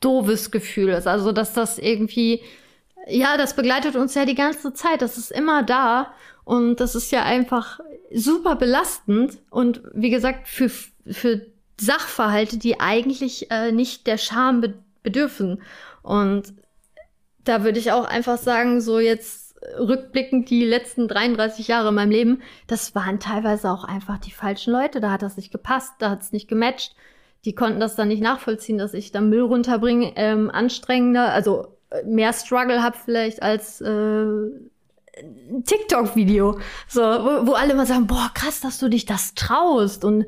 [0.02, 1.08] doofes Gefühl ist.
[1.08, 2.42] Also, dass das irgendwie,
[3.08, 5.02] ja, das begleitet uns ja die ganze Zeit.
[5.02, 6.14] Das ist immer da.
[6.44, 7.80] Und das ist ja einfach
[8.14, 9.38] super belastend.
[9.50, 11.42] Und wie gesagt, für, für
[11.80, 14.64] Sachverhalte, die eigentlich äh, nicht der Scham
[15.04, 15.62] bedürfen.
[16.02, 16.54] Und
[17.44, 22.12] da würde ich auch einfach sagen, so jetzt rückblickend die letzten 33 Jahre in meinem
[22.12, 25.00] Leben, das waren teilweise auch einfach die falschen Leute.
[25.00, 26.96] Da hat das nicht gepasst, da hat es nicht gematcht.
[27.46, 32.04] Die konnten das dann nicht nachvollziehen, dass ich da Müll runterbringe, ähm, anstrengender, also äh,
[32.04, 34.26] mehr Struggle habe vielleicht als äh,
[35.64, 36.60] TikTok-Video.
[36.88, 40.04] So, wo, wo alle mal sagen, boah, krass, dass du dich das traust.
[40.04, 40.26] Und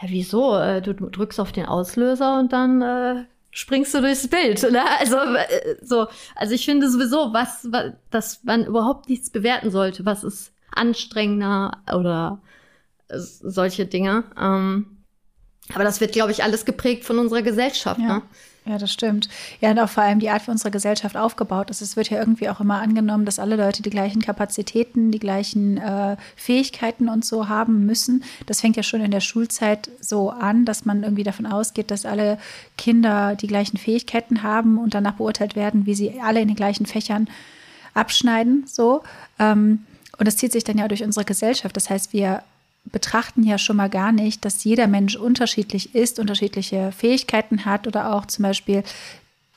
[0.00, 0.56] ja, wieso?
[0.56, 4.62] Äh, du drückst auf den Auslöser und dann äh, springst du durchs Bild.
[4.70, 4.82] Ne?
[5.00, 6.06] Also äh, so,
[6.36, 11.78] also ich finde sowieso, was, was, dass man überhaupt nichts bewerten sollte, was ist anstrengender
[11.92, 12.40] oder
[13.08, 14.24] solche Dinge.
[14.38, 14.98] Ähm,
[15.74, 18.00] aber das wird, glaube ich, alles geprägt von unserer Gesellschaft.
[18.00, 18.18] Ja.
[18.18, 18.22] Ne?
[18.68, 19.30] Ja, das stimmt.
[19.62, 21.80] Ja, und auch vor allem die Art, wie unsere Gesellschaft aufgebaut ist.
[21.80, 25.78] Es wird ja irgendwie auch immer angenommen, dass alle Leute die gleichen Kapazitäten, die gleichen
[25.78, 28.24] äh, Fähigkeiten und so haben müssen.
[28.44, 32.04] Das fängt ja schon in der Schulzeit so an, dass man irgendwie davon ausgeht, dass
[32.04, 32.36] alle
[32.76, 36.84] Kinder die gleichen Fähigkeiten haben und danach beurteilt werden, wie sie alle in den gleichen
[36.84, 37.26] Fächern
[37.94, 38.64] abschneiden.
[38.66, 39.02] So.
[39.38, 39.86] Ähm,
[40.18, 41.74] und das zieht sich dann ja durch unsere Gesellschaft.
[41.74, 42.42] Das heißt, wir
[42.90, 48.14] betrachten ja schon mal gar nicht, dass jeder Mensch unterschiedlich ist, unterschiedliche Fähigkeiten hat oder
[48.14, 48.82] auch zum Beispiel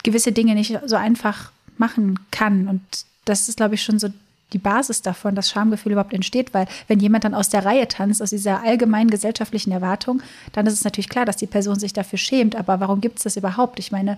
[0.03, 2.67] gewisse Dinge nicht so einfach machen kann.
[2.67, 2.81] Und
[3.25, 4.09] das ist, glaube ich, schon so
[4.53, 8.21] die Basis davon, dass Schamgefühl überhaupt entsteht, weil wenn jemand dann aus der Reihe tanzt,
[8.21, 12.19] aus dieser allgemeinen gesellschaftlichen Erwartung, dann ist es natürlich klar, dass die Person sich dafür
[12.19, 12.55] schämt.
[12.55, 13.79] Aber warum gibt es das überhaupt?
[13.79, 14.17] Ich meine,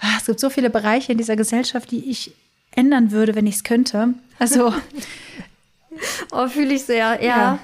[0.00, 2.32] ah, es gibt so viele Bereiche in dieser Gesellschaft, die ich
[2.70, 4.14] ändern würde, wenn ich es könnte.
[4.38, 4.72] Also
[6.32, 7.22] Oh, fühle ich sehr, ja.
[7.22, 7.58] ja.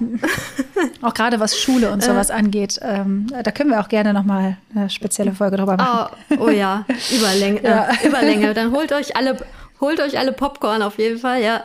[1.03, 2.35] Auch gerade was Schule und sowas äh.
[2.35, 2.81] angeht.
[2.83, 6.17] Ähm, da können wir auch gerne nochmal eine spezielle Folge drüber machen.
[6.31, 7.63] Oh, oh ja, Überlänge.
[7.63, 7.89] Ja.
[7.91, 8.55] Äh, Überlänge.
[8.55, 9.37] Dann holt euch alle,
[9.81, 11.65] holt euch alle Popcorn auf jeden Fall, ja.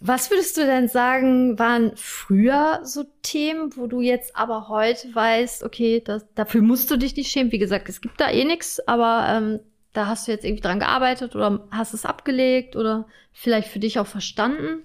[0.00, 5.64] Was würdest du denn sagen, waren früher so Themen, wo du jetzt aber heute weißt,
[5.64, 7.50] okay, das, dafür musst du dich nicht schämen?
[7.50, 9.60] Wie gesagt, es gibt da eh nichts, aber ähm,
[9.92, 13.98] da hast du jetzt irgendwie dran gearbeitet oder hast es abgelegt oder vielleicht für dich
[13.98, 14.84] auch verstanden?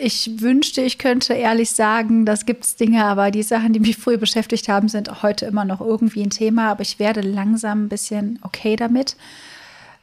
[0.00, 3.96] Ich wünschte, ich könnte ehrlich sagen, das gibt es Dinge, aber die Sachen, die mich
[3.96, 6.70] früher beschäftigt haben, sind heute immer noch irgendwie ein Thema.
[6.70, 9.16] Aber ich werde langsam ein bisschen okay damit.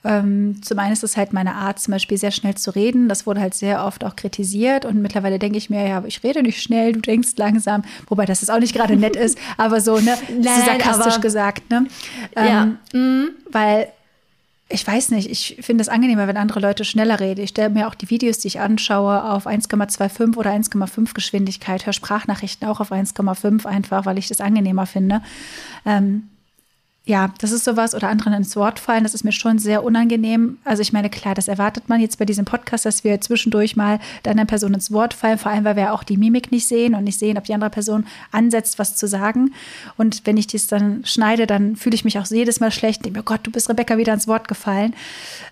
[0.03, 3.07] Ähm, zum einen ist es halt meine Art, zum Beispiel sehr schnell zu reden.
[3.07, 4.85] Das wurde halt sehr oft auch kritisiert.
[4.85, 7.83] Und mittlerweile denke ich mir, ja, ich rede nicht schnell, du denkst langsam.
[8.07, 11.85] Wobei das auch nicht gerade nett ist, aber so, ne, Nein, sarkastisch gesagt, ne?
[12.35, 12.65] Ähm, ja.
[12.97, 13.29] Mhm.
[13.51, 13.89] Weil
[14.71, 17.43] ich weiß nicht, ich finde es angenehmer, wenn andere Leute schneller reden.
[17.43, 21.93] Ich stelle mir auch die Videos, die ich anschaue, auf 1,25 oder 1,5 Geschwindigkeit, höre
[21.93, 25.21] Sprachnachrichten auch auf 1,5 einfach, weil ich das angenehmer finde.
[25.85, 26.30] Ähm,
[27.03, 30.59] ja, das ist sowas oder anderen ins Wort fallen, das ist mir schon sehr unangenehm.
[30.63, 33.99] Also ich meine, klar, das erwartet man jetzt bei diesem Podcast, dass wir zwischendurch mal
[34.23, 36.93] der anderen Person ins Wort fallen, vor allem weil wir auch die Mimik nicht sehen
[36.93, 39.51] und nicht sehen, ob die andere Person ansetzt, was zu sagen.
[39.97, 43.03] Und wenn ich das dann schneide, dann fühle ich mich auch jedes Mal schlecht.
[43.03, 44.93] Denke mir, oh Gott, du bist Rebecca wieder ins Wort gefallen.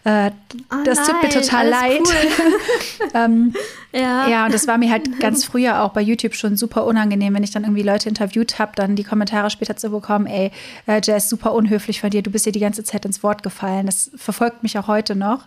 [0.04, 0.30] Äh,
[0.72, 2.02] oh das tut mir total leid.
[2.06, 3.10] Cool.
[3.16, 3.54] ähm,
[3.92, 4.28] ja.
[4.28, 7.44] ja, und das war mir halt ganz früher auch bei YouTube schon super unangenehm, wenn
[7.44, 10.52] ich dann irgendwie Leute interviewt habe, dann die Kommentare später zu bekommen, ey,
[10.86, 13.43] äh, Jazz, super super unhöflich von dir, du bist dir die ganze Zeit ins Wort
[13.43, 13.86] gefallen.
[13.86, 15.45] Das verfolgt mich auch heute noch.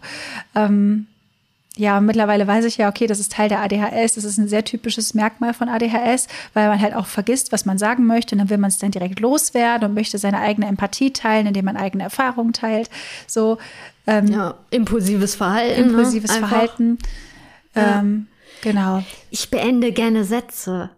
[0.55, 1.07] Ähm,
[1.77, 4.15] ja, mittlerweile weiß ich ja, okay, das ist Teil der ADHS.
[4.15, 7.79] Das ist ein sehr typisches Merkmal von ADHS, weil man halt auch vergisst, was man
[7.79, 8.35] sagen möchte.
[8.35, 11.65] Und dann will man es dann direkt loswerden und möchte seine eigene Empathie teilen, indem
[11.65, 12.91] man eigene Erfahrungen teilt.
[13.27, 13.59] So
[14.07, 15.81] ähm, ja, impulsives Verhalten.
[15.81, 15.87] Ne?
[15.89, 16.47] Impulsives ne?
[16.47, 16.99] Verhalten.
[17.75, 18.27] Ähm,
[18.63, 19.03] Genau.
[19.31, 20.91] Ich beende gerne Sätze.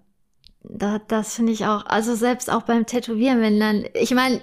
[0.62, 1.84] Das, das finde ich auch.
[1.86, 4.40] Also selbst auch beim Tätowieren, wenn dann, ich meine,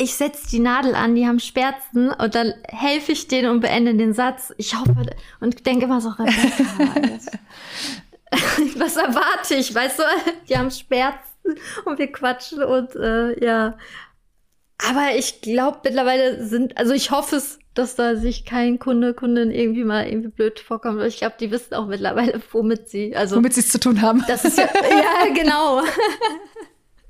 [0.00, 3.94] ich setze die Nadel an, die haben Schmerzen und dann helfe ich denen und beende
[3.94, 4.52] den Satz.
[4.56, 4.94] Ich hoffe
[5.40, 7.28] und denke immer so, Rebecca,
[8.78, 9.74] was erwarte ich?
[9.74, 10.02] Weißt du,
[10.48, 11.20] die haben Schmerzen
[11.84, 13.76] und wir quatschen und äh, ja.
[14.88, 19.50] Aber ich glaube mittlerweile sind, also ich hoffe es, dass da sich kein Kunde, Kundin
[19.50, 21.02] irgendwie mal irgendwie blöd vorkommt.
[21.02, 23.36] Ich glaube, die wissen auch mittlerweile, womit sie, also.
[23.36, 24.24] Womit sie es zu tun haben.
[24.26, 25.82] Das ist ja, ja, genau.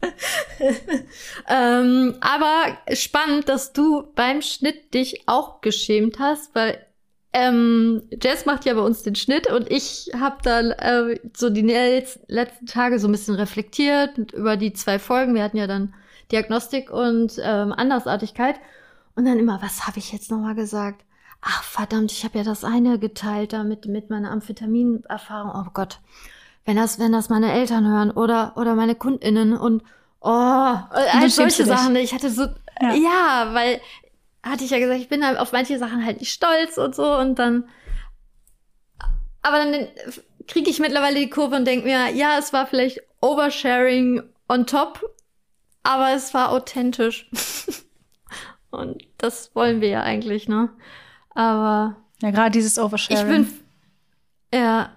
[1.49, 6.85] ähm, aber spannend, dass du beim Schnitt dich auch geschämt hast, weil
[7.33, 11.63] ähm, Jess macht ja bei uns den Schnitt und ich habe dann äh, so die
[11.63, 15.35] letzten Tage so ein bisschen reflektiert über die zwei Folgen.
[15.35, 15.95] Wir hatten ja dann
[16.33, 18.57] Diagnostik und ähm, Andersartigkeit.
[19.15, 21.05] Und dann immer, was habe ich jetzt nochmal gesagt?
[21.41, 25.53] Ach verdammt, ich habe ja das eine geteilt da mit, mit meiner Amphetamin-Erfahrung.
[25.55, 26.01] Oh Gott
[26.65, 29.83] wenn das, wenn das meine Eltern hören oder, oder meine KundInnen und
[30.21, 31.97] oh, all solche Sachen.
[31.97, 32.43] Ich hatte so,
[32.81, 32.95] ja.
[32.95, 33.81] ja, weil
[34.43, 37.17] hatte ich ja gesagt, ich bin halt auf manche Sachen halt nicht stolz und so
[37.17, 37.69] und dann,
[39.43, 39.89] aber dann
[40.47, 45.15] kriege ich mittlerweile die Kurve und denke mir, ja, es war vielleicht Oversharing on top,
[45.83, 47.31] aber es war authentisch.
[48.71, 50.71] und das wollen wir ja eigentlich, ne?
[51.35, 51.97] Aber.
[52.23, 53.43] Ja, gerade dieses Oversharing.
[53.43, 53.61] Ich bin,
[54.53, 54.91] ja,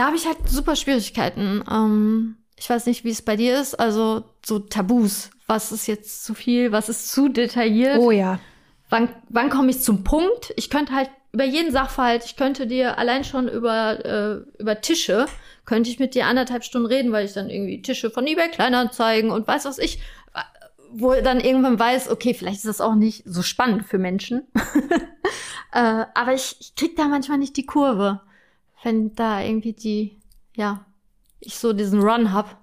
[0.00, 1.62] da habe ich halt super Schwierigkeiten.
[1.70, 3.78] Ähm, ich weiß nicht, wie es bei dir ist.
[3.78, 5.28] Also so Tabus.
[5.46, 6.72] Was ist jetzt zu viel?
[6.72, 7.98] Was ist zu detailliert?
[7.98, 8.40] Oh ja.
[8.88, 10.54] Wann, wann komme ich zum Punkt?
[10.56, 15.26] Ich könnte halt über jeden Sachverhalt, ich könnte dir allein schon über, äh, über Tische,
[15.66, 19.30] könnte ich mit dir anderthalb Stunden reden, weil ich dann irgendwie Tische von eBay Kleinanzeigen
[19.30, 20.00] und weiß was ich,
[20.92, 24.48] wo dann irgendwann weiß, okay, vielleicht ist das auch nicht so spannend für Menschen.
[25.72, 28.22] äh, aber ich, ich krieg da manchmal nicht die Kurve
[28.82, 30.18] wenn da irgendwie die,
[30.54, 30.84] ja,
[31.40, 32.60] ich so diesen Run hab.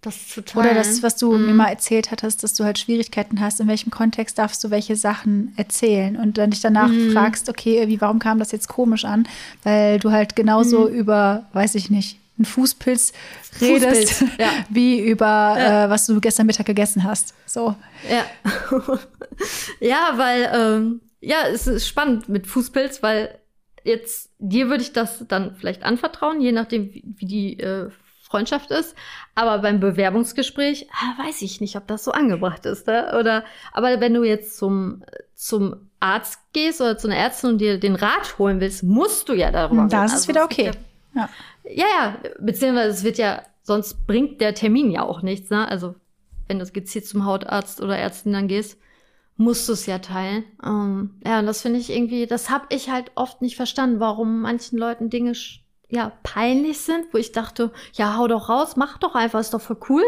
[0.00, 0.66] Das zu teilen.
[0.66, 1.46] Oder das, was du mhm.
[1.46, 4.94] mir mal erzählt hattest, dass du halt Schwierigkeiten hast, in welchem Kontext darfst du welche
[4.94, 7.10] Sachen erzählen und dann dich danach mhm.
[7.10, 9.26] fragst, okay, wie, warum kam das jetzt komisch an?
[9.64, 10.94] Weil du halt genauso mhm.
[10.94, 13.12] über, weiß ich nicht, einen Fußpilz,
[13.58, 14.50] Fußpilz redest, ja.
[14.68, 15.84] wie über ja.
[15.86, 17.34] äh, was du gestern Mittag gegessen hast.
[17.44, 17.74] So.
[18.08, 18.24] Ja.
[19.80, 23.36] ja, weil ähm, ja, es ist spannend mit Fußpilz, weil
[23.88, 27.90] jetzt, dir würde ich das dann vielleicht anvertrauen, je nachdem, wie, wie die äh,
[28.28, 28.94] Freundschaft ist.
[29.34, 32.86] Aber beim Bewerbungsgespräch ah, weiß ich nicht, ob das so angebracht ist.
[32.86, 33.16] Ne?
[33.18, 35.02] Oder aber wenn du jetzt zum,
[35.34, 39.32] zum Arzt gehst oder zu einer Ärztin und dir den Rat holen willst, musst du
[39.32, 39.90] ja darüber reden.
[39.90, 40.72] Da ist also, es wieder okay.
[41.14, 41.28] Ja,
[41.64, 45.50] ja, ja, beziehungsweise es wird ja, sonst bringt der Termin ja auch nichts.
[45.50, 45.66] Ne?
[45.66, 45.94] Also
[46.46, 48.78] wenn du gezielt zum Hautarzt oder Ärztin dann gehst
[49.38, 50.44] musst du es ja teilen.
[50.62, 54.42] Ähm, ja, und das finde ich irgendwie, das habe ich halt oft nicht verstanden, warum
[54.42, 55.32] manchen Leuten Dinge
[55.88, 59.60] ja peinlich sind, wo ich dachte, ja, hau doch raus, mach doch einfach, ist doch
[59.60, 60.02] voll cool.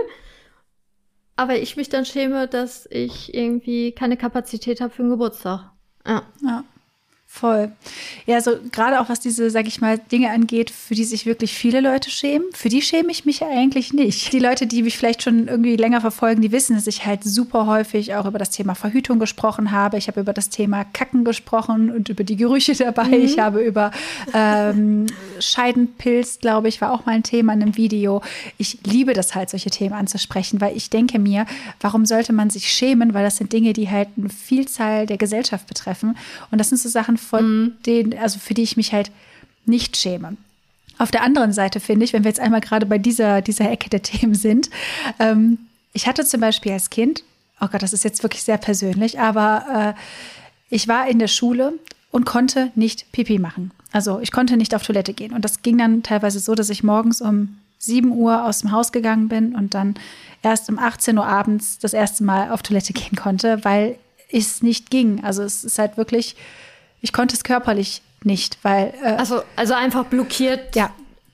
[1.37, 5.71] Aber ich mich dann schäme, dass ich irgendwie keine Kapazität habe für einen Geburtstag.
[6.07, 6.23] Ja.
[6.43, 6.65] ja.
[7.33, 7.71] Voll.
[8.27, 11.55] Ja, so gerade auch was diese, sag ich mal, Dinge angeht, für die sich wirklich
[11.55, 14.33] viele Leute schämen, für die schäme ich mich eigentlich nicht.
[14.33, 17.67] Die Leute, die mich vielleicht schon irgendwie länger verfolgen, die wissen, dass ich halt super
[17.67, 19.97] häufig auch über das Thema Verhütung gesprochen habe.
[19.97, 23.07] Ich habe über das Thema Kacken gesprochen und über die Gerüche dabei.
[23.07, 23.25] Mhm.
[23.25, 23.93] Ich habe über
[24.35, 25.07] ähm,
[25.39, 28.23] Scheidenpilz, glaube ich, war auch mal ein Thema in einem Video.
[28.59, 31.47] Ich liebe das halt, solche Themen anzusprechen, weil ich denke mir,
[31.81, 33.15] warum sollte man sich schämen?
[33.15, 36.17] Weil das sind Dinge, die halt eine Vielzahl der Gesellschaft betreffen.
[36.51, 37.73] Und das sind so Sachen, von mhm.
[37.87, 39.11] denen, also für die ich mich halt
[39.67, 40.37] nicht schäme.
[40.99, 43.89] Auf der anderen Seite finde ich, wenn wir jetzt einmal gerade bei dieser, dieser Ecke
[43.89, 44.71] der Themen sind,
[45.19, 45.59] ähm,
[45.93, 47.25] ich hatte zum Beispiel als Kind,
[47.61, 50.01] oh Gott, das ist jetzt wirklich sehr persönlich, aber äh,
[50.69, 51.75] ich war in der Schule
[52.11, 53.73] und konnte nicht Pipi machen.
[53.93, 55.33] Also ich konnte nicht auf Toilette gehen.
[55.33, 58.93] Und das ging dann teilweise so, dass ich morgens um 7 Uhr aus dem Haus
[58.93, 59.95] gegangen bin und dann
[60.43, 63.97] erst um 18 Uhr abends das erste Mal auf Toilette gehen konnte, weil
[64.31, 65.25] es nicht ging.
[65.25, 66.37] Also es ist halt wirklich,
[67.01, 68.93] ich konnte es körperlich nicht, weil.
[69.03, 70.75] Äh, also, also einfach blockiert.
[70.77, 70.91] Ja.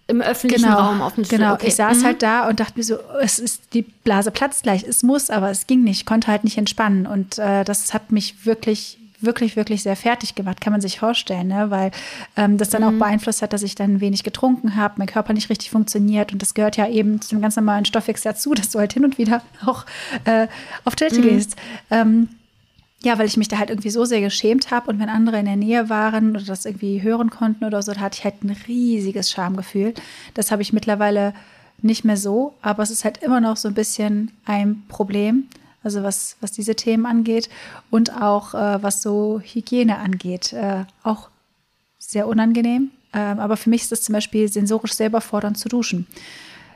[0.08, 1.40] Im öffentlichen genau, Raum offensichtlich.
[1.40, 1.66] Genau, okay.
[1.66, 2.04] ich saß mhm.
[2.04, 5.50] halt da und dachte mir so, es ist die Blase platzt gleich, es muss, aber
[5.50, 9.56] es ging nicht, ich konnte halt nicht entspannen und äh, das hat mich wirklich wirklich,
[9.56, 11.70] wirklich sehr fertig gemacht, kann man sich vorstellen, ne?
[11.70, 11.90] weil
[12.36, 12.88] ähm, das dann mhm.
[12.88, 16.42] auch beeinflusst hat, dass ich dann wenig getrunken habe, mein Körper nicht richtig funktioniert und
[16.42, 19.18] das gehört ja eben zu einem ganz normalen Stoffwechsel dazu, dass du halt hin und
[19.18, 19.86] wieder auch
[20.24, 20.48] äh,
[20.84, 21.28] auf Toilette mhm.
[21.28, 21.56] gehst.
[21.90, 22.28] Ähm,
[23.06, 25.46] ja, weil ich mich da halt irgendwie so sehr geschämt habe und wenn andere in
[25.46, 28.56] der Nähe waren oder das irgendwie hören konnten oder so, da hatte ich halt ein
[28.66, 29.94] riesiges Schamgefühl.
[30.34, 31.32] Das habe ich mittlerweile
[31.82, 35.44] nicht mehr so, aber es ist halt immer noch so ein bisschen ein Problem
[35.86, 37.48] also was, was diese Themen angeht
[37.90, 40.52] und auch äh, was so Hygiene angeht.
[40.52, 41.30] Äh, auch
[41.96, 42.90] sehr unangenehm.
[43.14, 46.08] Ähm, aber für mich ist es zum Beispiel sensorisch selber fordernd zu duschen.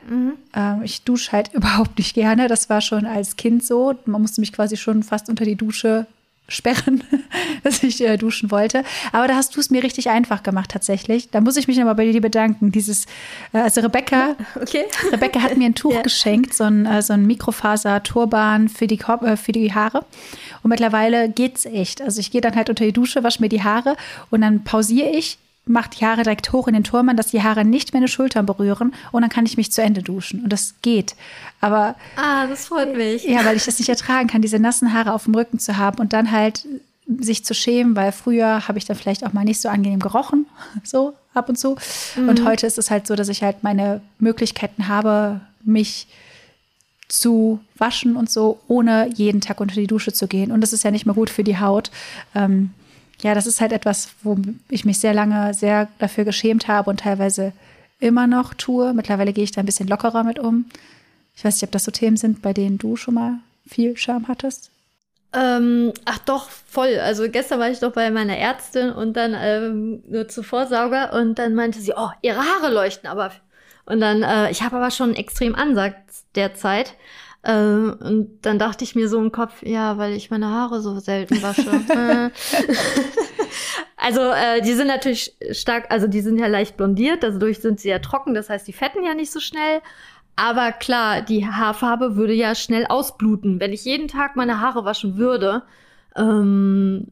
[0.09, 0.35] Mhm.
[0.55, 2.47] Ähm, ich dusche halt überhaupt nicht gerne.
[2.47, 3.95] Das war schon als Kind so.
[4.07, 6.07] Man musste mich quasi schon fast unter die Dusche
[6.51, 7.03] sperren,
[7.63, 8.85] dass ich äh, duschen wollte.
[9.13, 11.31] Aber da hast du es mir richtig einfach gemacht tatsächlich.
[11.31, 12.73] Da muss ich mich aber bei dir bedanken.
[12.73, 13.07] Dieses,
[13.53, 14.85] äh, also Rebecca, okay.
[15.13, 16.03] Rebecca hat mir ein Tuch ja.
[16.03, 20.05] geschenkt, so ein, äh, so ein Mikrofaser-Turban für die, äh, für die Haare.
[20.63, 22.03] Und mittlerweile geht's echt.
[22.03, 23.97] Also ich gehe dann halt unter die Dusche, wasche mir die Haare
[24.31, 25.39] und dann pausiere ich
[25.71, 28.93] macht die Haare direkt hoch in den Turm, dass die Haare nicht meine Schultern berühren
[29.13, 30.43] und dann kann ich mich zu Ende duschen.
[30.45, 31.15] Und das geht.
[31.61, 31.95] Aber.
[32.17, 33.25] Ah, das freut mich.
[33.25, 35.99] Ja, weil ich das nicht ertragen kann, diese nassen Haare auf dem Rücken zu haben
[36.01, 36.67] und dann halt
[37.19, 40.47] sich zu schämen, weil früher habe ich dann vielleicht auch mal nicht so angenehm gerochen,
[40.85, 41.77] so ab und zu.
[42.17, 42.29] Mhm.
[42.29, 46.07] Und heute ist es halt so, dass ich halt meine Möglichkeiten habe, mich
[47.09, 50.53] zu waschen und so, ohne jeden Tag unter die Dusche zu gehen.
[50.53, 51.91] Und das ist ja nicht mehr gut für die Haut.
[52.37, 52.71] Ähm,
[53.23, 54.37] ja, das ist halt etwas, wo
[54.69, 57.53] ich mich sehr lange sehr dafür geschämt habe und teilweise
[57.99, 58.95] immer noch tue.
[58.95, 60.67] Mittlerweile gehe ich da ein bisschen lockerer mit um.
[61.37, 63.35] Ich weiß nicht, ob das so Themen sind, bei denen du schon mal
[63.67, 64.71] viel Scham hattest.
[65.33, 66.99] Ähm, ach doch, voll.
[66.99, 71.39] Also gestern war ich doch bei meiner Ärztin und dann ähm, nur zu Vorsauger und
[71.39, 73.31] dann meinte sie, oh, ihre Haare leuchten aber.
[73.87, 76.95] Und dann, äh, ich habe aber schon extrem Ansatz derzeit.
[77.43, 80.99] Ähm, und dann dachte ich mir so im Kopf, ja, weil ich meine Haare so
[80.99, 81.65] selten wasche.
[84.01, 87.91] Also äh, die sind natürlich stark, also die sind ja leicht blondiert, dadurch sind sie
[87.91, 89.83] ja trocken, das heißt, die fetten ja nicht so schnell.
[90.37, 93.61] Aber klar, die Haarfarbe würde ja schnell ausbluten.
[93.61, 95.65] Wenn ich jeden Tag meine Haare waschen würde,
[96.17, 97.09] ähm,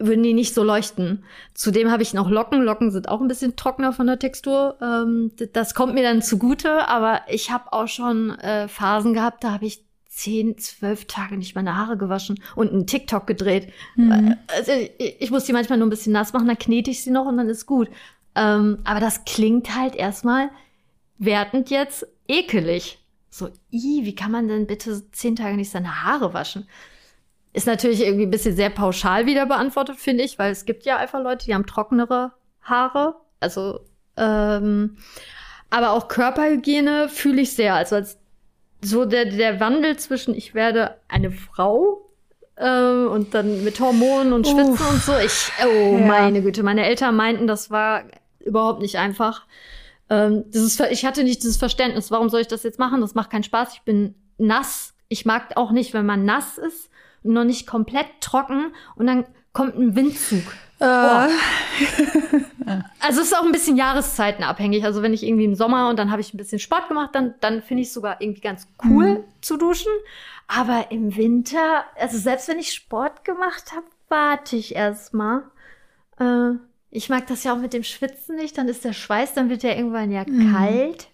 [0.00, 1.24] würden die nicht so leuchten.
[1.54, 2.62] Zudem habe ich noch Locken.
[2.62, 4.76] Locken sind auch ein bisschen trockener von der Textur.
[4.80, 9.52] Ähm, das kommt mir dann zugute, aber ich habe auch schon äh, Phasen gehabt, da
[9.52, 13.72] habe ich zehn, zwölf Tage nicht meine Haare gewaschen und einen TikTok gedreht.
[13.96, 14.36] Mhm.
[14.48, 17.10] Also ich, ich, muss die manchmal nur ein bisschen nass machen, dann knete ich sie
[17.10, 17.88] noch und dann ist gut.
[18.34, 20.50] Ähm, aber das klingt halt erstmal
[21.18, 22.98] wertend jetzt ekelig.
[23.30, 26.66] So, i, wie kann man denn bitte zehn Tage nicht seine Haare waschen?
[27.52, 30.98] Ist natürlich irgendwie ein bisschen sehr pauschal wieder beantwortet, finde ich, weil es gibt ja
[30.98, 32.32] einfach Leute, die haben trockenere
[32.62, 33.16] Haare.
[33.40, 33.80] Also,
[34.16, 34.96] ähm,
[35.68, 37.74] aber auch Körperhygiene fühle ich sehr.
[37.74, 38.18] Also als
[38.82, 42.08] so der, der Wandel zwischen ich werde eine Frau
[42.54, 44.90] äh, und dann mit Hormonen und Schwitzen Uff.
[44.90, 45.18] und so.
[45.18, 46.06] Ich, oh ja.
[46.06, 48.04] meine Güte, meine Eltern meinten, das war
[48.38, 49.46] überhaupt nicht einfach.
[50.08, 53.00] Ähm, dieses, ich hatte nicht dieses Verständnis, warum soll ich das jetzt machen?
[53.00, 53.74] Das macht keinen Spaß.
[53.74, 54.94] Ich bin nass.
[55.08, 56.89] Ich mag auch nicht, wenn man nass ist
[57.22, 60.44] noch nicht komplett trocken und dann kommt ein Windzug.
[60.80, 60.84] Äh.
[63.00, 64.84] also es ist auch ein bisschen jahreszeitenabhängig.
[64.84, 67.34] Also wenn ich irgendwie im Sommer und dann habe ich ein bisschen Sport gemacht, dann,
[67.40, 69.24] dann finde ich es sogar irgendwie ganz cool mhm.
[69.40, 69.92] zu duschen.
[70.48, 75.42] Aber im Winter, also selbst wenn ich Sport gemacht habe, warte ich erstmal.
[76.18, 76.52] Äh,
[76.90, 78.58] ich mag das ja auch mit dem Schwitzen nicht.
[78.58, 80.52] Dann ist der Schweiß, dann wird der irgendwann ja mhm.
[80.52, 81.08] kalt.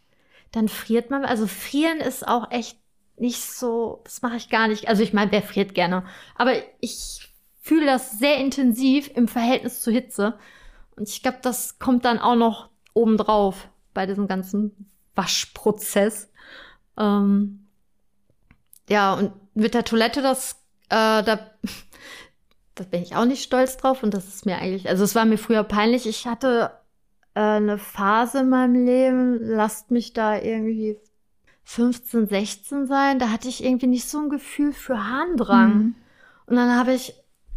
[0.53, 1.25] Dann friert man.
[1.25, 2.79] Also frieren ist auch echt
[3.19, 4.89] nicht so, das mache ich gar nicht.
[4.89, 6.05] Also ich meine, wer friert gerne?
[6.35, 10.39] Aber ich fühle das sehr intensiv im Verhältnis zur Hitze.
[10.97, 16.31] Und ich glaube, das kommt dann auch noch obendrauf bei diesem ganzen Waschprozess.
[16.99, 17.67] Ähm,
[18.89, 20.53] ja, und mit der Toilette, das,
[20.91, 21.51] äh, da,
[22.75, 24.03] das bin ich auch nicht stolz drauf.
[24.03, 26.07] Und das ist mir eigentlich, also es war mir früher peinlich.
[26.07, 26.71] Ich hatte
[27.35, 30.99] äh, eine Phase in meinem Leben, lasst mich da irgendwie
[31.69, 35.75] 15, 16 sein, da hatte ich irgendwie nicht so ein Gefühl für Harndrang.
[35.75, 35.95] Mhm.
[36.47, 37.13] Und dann habe ich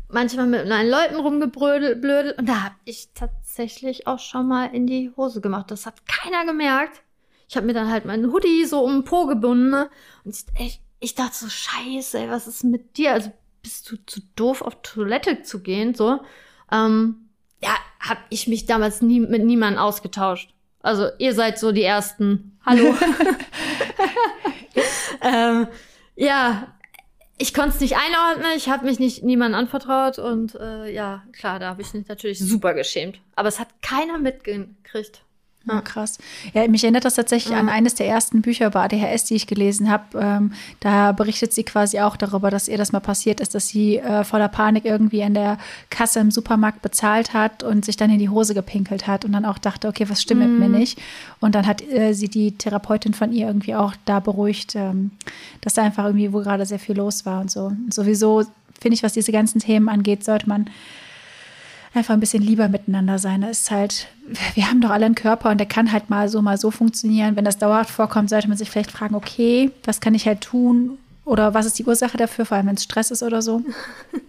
[0.08, 5.12] manchmal mit meinen Leuten rumgeblödelt und da habe ich tatsächlich auch schon mal in die
[5.16, 5.70] Hose gemacht.
[5.70, 7.04] Das hat keiner gemerkt.
[7.48, 9.90] Ich habe mir dann halt meinen Hoodie so um den Po gebunden ne?
[10.26, 13.14] und ich, ich dachte so, scheiße, ey, was ist mit dir?
[13.14, 13.32] Also
[13.62, 15.94] bist du zu doof, auf Toilette zu gehen?
[15.94, 16.20] So,
[16.72, 17.30] ähm,
[17.62, 20.52] ja, habe ich mich damals nie mit niemandem ausgetauscht.
[20.82, 22.58] Also ihr seid so die ersten.
[22.66, 22.96] Hallo.
[25.22, 25.68] ähm,
[26.16, 26.68] ja,
[27.38, 31.60] ich konnte es nicht einordnen, ich habe mich nicht niemand anvertraut und äh, ja, klar,
[31.60, 33.20] da habe ich mich natürlich super geschämt.
[33.36, 35.24] Aber es hat keiner mitgekriegt.
[35.68, 36.18] Ja, krass.
[36.54, 37.60] Ja, mich erinnert das tatsächlich ja.
[37.60, 40.04] an eines der ersten Bücher über ADHS, die ich gelesen habe.
[40.18, 43.98] Ähm, da berichtet sie quasi auch darüber, dass ihr das mal passiert ist, dass sie
[43.98, 45.58] äh, voller Panik irgendwie an der
[45.90, 49.46] Kasse im Supermarkt bezahlt hat und sich dann in die Hose gepinkelt hat und dann
[49.46, 50.44] auch dachte, okay, was stimmt mm.
[50.44, 50.80] mit mir mhm.
[50.80, 51.00] nicht?
[51.42, 55.12] Und dann hat äh, sie die Therapeutin von ihr irgendwie auch da beruhigt, ähm,
[55.62, 57.66] dass da einfach irgendwie wo gerade sehr viel los war und so.
[57.66, 58.44] Und sowieso
[58.80, 60.70] finde ich, was diese ganzen Themen angeht, sollte man
[61.94, 63.42] einfach ein bisschen lieber miteinander sein.
[63.42, 64.08] Das ist halt,
[64.54, 67.36] wir haben doch alle einen Körper und der kann halt mal so, mal so funktionieren.
[67.36, 70.98] Wenn das dauerhaft vorkommt, sollte man sich vielleicht fragen, okay, was kann ich halt tun,
[71.30, 73.62] oder was ist die Ursache dafür, vor allem wenn es Stress ist oder so?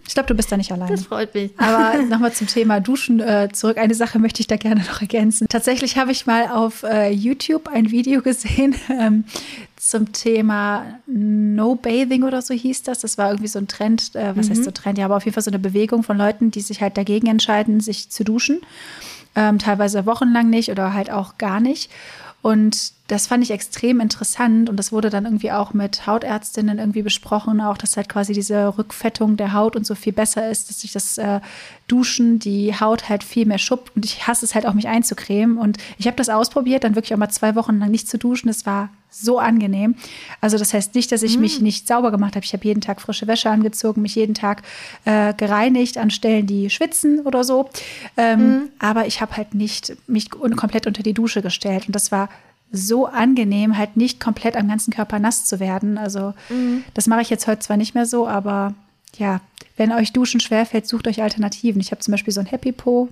[0.07, 0.89] Ich glaube, du bist da nicht allein.
[0.89, 1.51] Das freut mich.
[1.57, 3.79] Aber nochmal zum Thema Duschen äh, zurück.
[3.79, 5.47] Eine Sache möchte ich da gerne noch ergänzen.
[5.49, 9.23] Tatsächlich habe ich mal auf äh, YouTube ein Video gesehen ähm,
[9.81, 12.99] zum Thema No Bathing oder so hieß das.
[12.99, 14.15] Das war irgendwie so ein Trend.
[14.15, 14.51] Äh, was mhm.
[14.51, 14.99] heißt so Trend?
[14.99, 17.79] Ja, aber auf jeden Fall so eine Bewegung von Leuten, die sich halt dagegen entscheiden,
[17.79, 18.61] sich zu duschen.
[19.35, 21.89] Ähm, teilweise wochenlang nicht oder halt auch gar nicht.
[22.43, 27.01] Und das fand ich extrem interessant und das wurde dann irgendwie auch mit Hautärztinnen irgendwie
[27.01, 30.79] besprochen, auch dass halt quasi diese Rückfettung der Haut und so viel besser ist, dass
[30.79, 31.41] sich das äh,
[31.89, 35.57] Duschen die Haut halt viel mehr schuppt und ich hasse es halt auch mich einzucremen
[35.57, 38.47] und ich habe das ausprobiert, dann wirklich auch mal zwei Wochen lang nicht zu duschen,
[38.47, 39.95] das war so angenehm.
[40.39, 41.41] Also das heißt nicht, dass ich mhm.
[41.41, 42.45] mich nicht sauber gemacht habe.
[42.45, 44.61] Ich habe jeden Tag frische Wäsche angezogen, mich jeden Tag
[45.03, 47.69] äh, gereinigt an Stellen, die schwitzen oder so.
[48.15, 48.69] Ähm, mhm.
[48.79, 52.29] Aber ich habe halt nicht mich komplett unter die Dusche gestellt und das war
[52.71, 55.97] so angenehm, halt nicht komplett am ganzen Körper nass zu werden.
[55.97, 56.83] Also mhm.
[56.93, 58.73] das mache ich jetzt heute zwar nicht mehr so, aber
[59.17, 59.41] ja,
[59.77, 61.81] wenn euch Duschen schwerfällt, sucht euch Alternativen.
[61.81, 63.09] Ich habe zum Beispiel so ein Happy Po,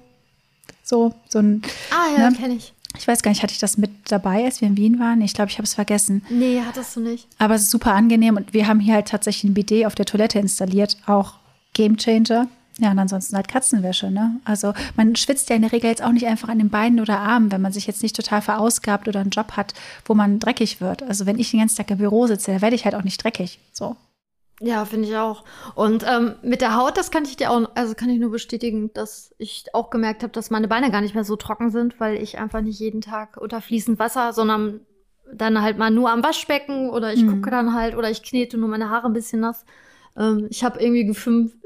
[0.83, 1.61] so, so ein.
[1.91, 2.35] Ah ja, ne?
[2.37, 2.73] kenne ich.
[2.97, 5.21] Ich weiß gar nicht, hatte ich das mit dabei, als wir in Wien waren?
[5.21, 6.23] Ich glaube, ich habe es vergessen.
[6.29, 7.27] Nee, hattest du nicht.
[7.37, 10.05] Aber es ist super angenehm und wir haben hier halt tatsächlich ein Bidet auf der
[10.05, 11.35] Toilette installiert, auch
[11.73, 12.47] Game Changer.
[12.79, 14.39] Ja, und ansonsten halt Katzenwäsche, ne?
[14.45, 17.19] Also man schwitzt ja in der Regel jetzt auch nicht einfach an den Beinen oder
[17.19, 19.73] Armen, wenn man sich jetzt nicht total verausgabt oder einen Job hat,
[20.05, 21.03] wo man dreckig wird.
[21.03, 23.21] Also wenn ich den ganzen Tag im Büro sitze, da werde ich halt auch nicht
[23.21, 23.59] dreckig.
[23.73, 23.97] So.
[24.61, 25.43] Ja, finde ich auch.
[25.75, 28.91] Und ähm, mit der Haut, das kann ich dir auch, also kann ich nur bestätigen,
[28.93, 32.21] dass ich auch gemerkt habe, dass meine Beine gar nicht mehr so trocken sind, weil
[32.21, 34.81] ich einfach nicht jeden Tag unter fließend Wasser, sondern
[35.33, 37.35] dann halt mal nur am Waschbecken oder ich mhm.
[37.35, 39.65] gucke dann halt oder ich knete nur meine Haare ein bisschen nass.
[40.17, 41.05] Ähm, ich habe irgendwie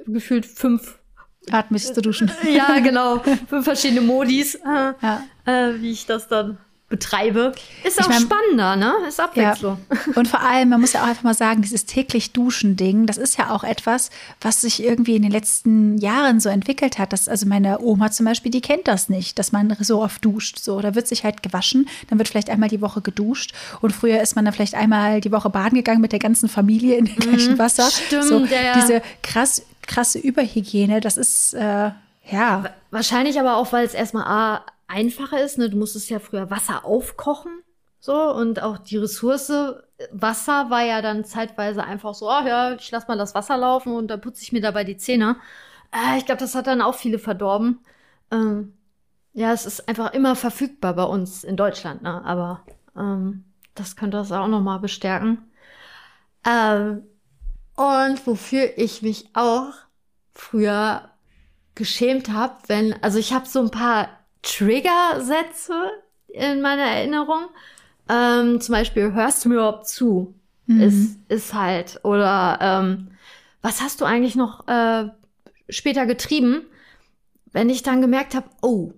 [0.05, 0.99] gefühlt fünf
[1.93, 2.31] Zu duschen.
[2.49, 3.21] Ja, genau.
[3.47, 5.23] Fünf verschiedene Modis, äh, ja.
[5.45, 6.57] äh, wie ich das dann
[6.93, 7.53] betreibe.
[7.83, 8.93] Ist auch ich mein, spannender, ne?
[9.07, 9.79] Ist Abwechslung.
[9.89, 10.13] Ja.
[10.13, 13.35] Und vor allem, man muss ja auch einfach mal sagen, dieses täglich Duschen-Ding, das ist
[13.39, 17.11] ja auch etwas, was sich irgendwie in den letzten Jahren so entwickelt hat.
[17.11, 20.59] Das, also meine Oma zum Beispiel, die kennt das nicht, dass man so oft duscht.
[20.59, 23.55] So, da wird sich halt gewaschen, dann wird vielleicht einmal die Woche geduscht.
[23.81, 26.97] Und früher ist man dann vielleicht einmal die Woche baden gegangen mit der ganzen Familie
[26.97, 27.57] in dem gleichen mhm.
[27.57, 27.89] Wasser.
[27.89, 28.75] Stimmt, so, ja.
[28.75, 30.99] Diese krass krasse Überhygiene.
[30.99, 31.91] Das ist, äh,
[32.29, 32.63] ja.
[32.91, 35.57] Wahrscheinlich aber auch, weil es erstmal A, einfacher ist.
[35.57, 35.69] Ne?
[35.69, 37.51] Du musstest ja früher Wasser aufkochen.
[37.99, 39.51] So, und auch die Ressource
[40.11, 43.93] Wasser war ja dann zeitweise einfach so, oh ja, ich lass mal das Wasser laufen
[43.93, 45.37] und dann putze ich mir dabei die Zähne.
[45.91, 47.79] Äh, ich glaube, das hat dann auch viele verdorben.
[48.31, 48.73] Ähm,
[49.33, 52.23] ja, es ist einfach immer verfügbar bei uns in Deutschland, ne?
[52.25, 52.63] Aber
[52.95, 55.49] ähm, das könnte das auch nochmal bestärken.
[56.45, 57.03] Ähm,
[57.75, 59.73] und wofür ich mich auch
[60.33, 61.09] früher
[61.75, 64.09] geschämt habe, wenn, also ich habe so ein paar
[64.43, 65.91] Trigger-Sätze
[66.27, 67.47] in meiner Erinnerung.
[68.09, 70.35] Ähm, zum Beispiel, hörst du mir überhaupt zu?
[70.67, 70.81] Mhm.
[70.81, 71.99] Ist, ist halt.
[72.03, 73.11] Oder ähm,
[73.61, 75.09] was hast du eigentlich noch äh,
[75.69, 76.65] später getrieben?
[77.51, 78.93] Wenn ich dann gemerkt habe, oh,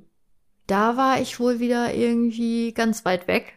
[0.67, 3.53] da war ich wohl wieder irgendwie ganz weit weg.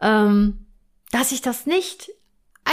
[0.00, 0.66] Ähm,
[1.10, 2.10] dass ich das nicht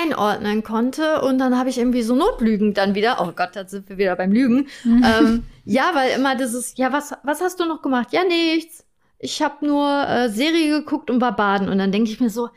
[0.02, 1.22] einordnen konnte.
[1.22, 3.18] Und dann habe ich irgendwie so Notlügen dann wieder.
[3.22, 4.68] Oh Gott, da sind wir wieder beim Lügen.
[4.84, 5.06] Mhm.
[5.06, 8.10] ähm, ja, weil immer dieses, ja, was, was hast du noch gemacht?
[8.12, 8.86] Ja, nichts.
[9.20, 11.70] Ich habe nur äh, Serie geguckt und war baden.
[11.70, 12.50] Und dann denke ich mir so,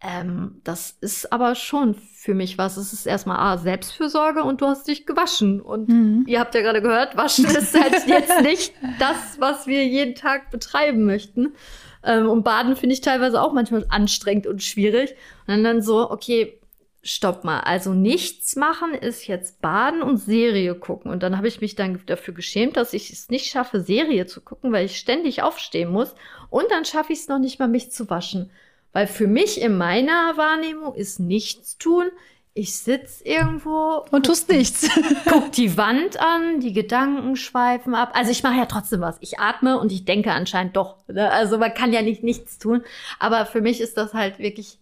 [0.00, 2.76] ähm, das ist aber schon für mich was.
[2.76, 5.62] Es ist erstmal A, Selbstfürsorge und du hast dich gewaschen.
[5.62, 6.24] Und mhm.
[6.26, 10.50] ihr habt ja gerade gehört, waschen ist halt jetzt nicht das, was wir jeden Tag
[10.50, 11.54] betreiben möchten.
[12.02, 15.14] Ähm, und Baden finde ich teilweise auch manchmal anstrengend und schwierig.
[15.46, 16.60] Und dann so, okay,
[17.04, 21.10] stopp mal, also nichts machen ist jetzt baden und Serie gucken.
[21.10, 24.40] Und dann habe ich mich dann dafür geschämt, dass ich es nicht schaffe, Serie zu
[24.40, 26.14] gucken, weil ich ständig aufstehen muss.
[26.50, 28.50] Und dann schaffe ich es noch nicht mal, mich zu waschen.
[28.92, 32.10] Weil für mich in meiner Wahrnehmung ist nichts tun
[32.56, 34.88] ich sitze irgendwo und tust nichts.
[35.28, 38.12] guck die Wand an, die Gedanken schweifen ab.
[38.14, 39.16] Also ich mache ja trotzdem was.
[39.20, 40.96] Ich atme und ich denke anscheinend doch.
[41.08, 41.30] Ne?
[41.32, 42.84] Also man kann ja nicht nichts tun.
[43.18, 44.78] Aber für mich ist das halt wirklich,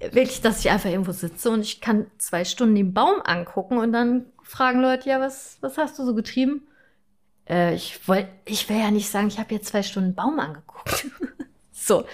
[0.00, 3.92] wirklich, dass ich einfach irgendwo sitze und ich kann zwei Stunden den Baum angucken und
[3.92, 6.66] dann fragen Leute, ja, was, was hast du so getrieben?
[7.48, 11.06] Äh, ich wollte, ich will ja nicht sagen, ich habe jetzt zwei Stunden Baum angeguckt.
[11.72, 12.04] so.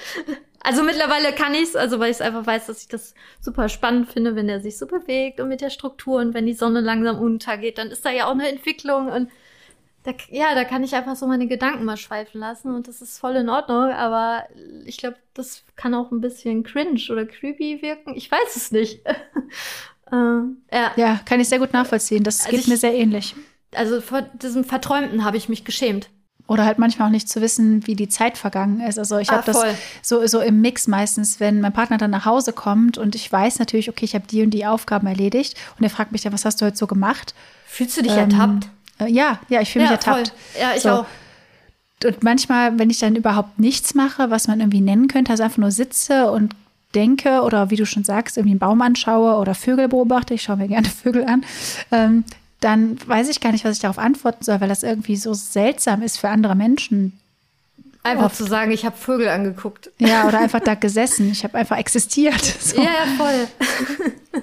[0.65, 4.09] Also mittlerweile kann ich's, also weil ich es einfach weiß, dass ich das super spannend
[4.13, 7.19] finde, wenn der sich so bewegt und mit der Struktur und wenn die Sonne langsam
[7.19, 9.29] untergeht, dann ist da ja auch eine Entwicklung und
[10.05, 13.19] da, ja, da kann ich einfach so meine Gedanken mal schweifen lassen und das ist
[13.19, 14.45] voll in Ordnung, aber
[14.85, 18.15] ich glaube, das kann auch ein bisschen cringe oder creepy wirken.
[18.17, 19.07] Ich weiß es nicht.
[19.07, 20.93] äh, ja.
[20.97, 22.25] ja, kann ich sehr gut nachvollziehen.
[22.25, 23.37] Das also geht ich, mir sehr ähnlich.
[23.75, 26.11] Also vor diesem Verträumten habe ich mich geschämt.
[26.49, 28.99] Oder halt manchmal auch nicht zu wissen, wie die Zeit vergangen ist.
[28.99, 29.65] Also ich ah, habe das
[30.03, 33.61] so, so im Mix meistens, wenn mein Partner dann nach Hause kommt und ich weiß
[33.61, 36.45] natürlich, okay, ich habe die und die Aufgaben erledigt und er fragt mich dann, was
[36.45, 37.35] hast du heute so gemacht?
[37.67, 38.69] Fühlst du dich ähm, ertappt?
[39.07, 40.29] Äh, ja, ja, ich fühle ja, mich ertappt.
[40.29, 40.61] Voll.
[40.61, 40.91] Ja, ich so.
[40.91, 41.07] auch.
[42.05, 45.59] Und manchmal, wenn ich dann überhaupt nichts mache, was man irgendwie nennen könnte, also einfach
[45.59, 46.55] nur sitze und
[46.95, 50.57] denke oder wie du schon sagst, irgendwie einen Baum anschaue oder Vögel beobachte, ich schaue
[50.57, 51.45] mir gerne Vögel an,
[51.91, 52.25] ähm,
[52.61, 56.03] dann weiß ich gar nicht, was ich darauf antworten soll, weil das irgendwie so seltsam
[56.03, 57.19] ist für andere Menschen.
[58.05, 58.37] Einfach Oft.
[58.37, 59.91] zu sagen, ich habe Vögel angeguckt.
[59.99, 61.31] Ja, oder einfach da gesessen.
[61.31, 62.43] Ich habe einfach existiert.
[62.61, 62.81] So.
[62.81, 64.43] Ja, voll.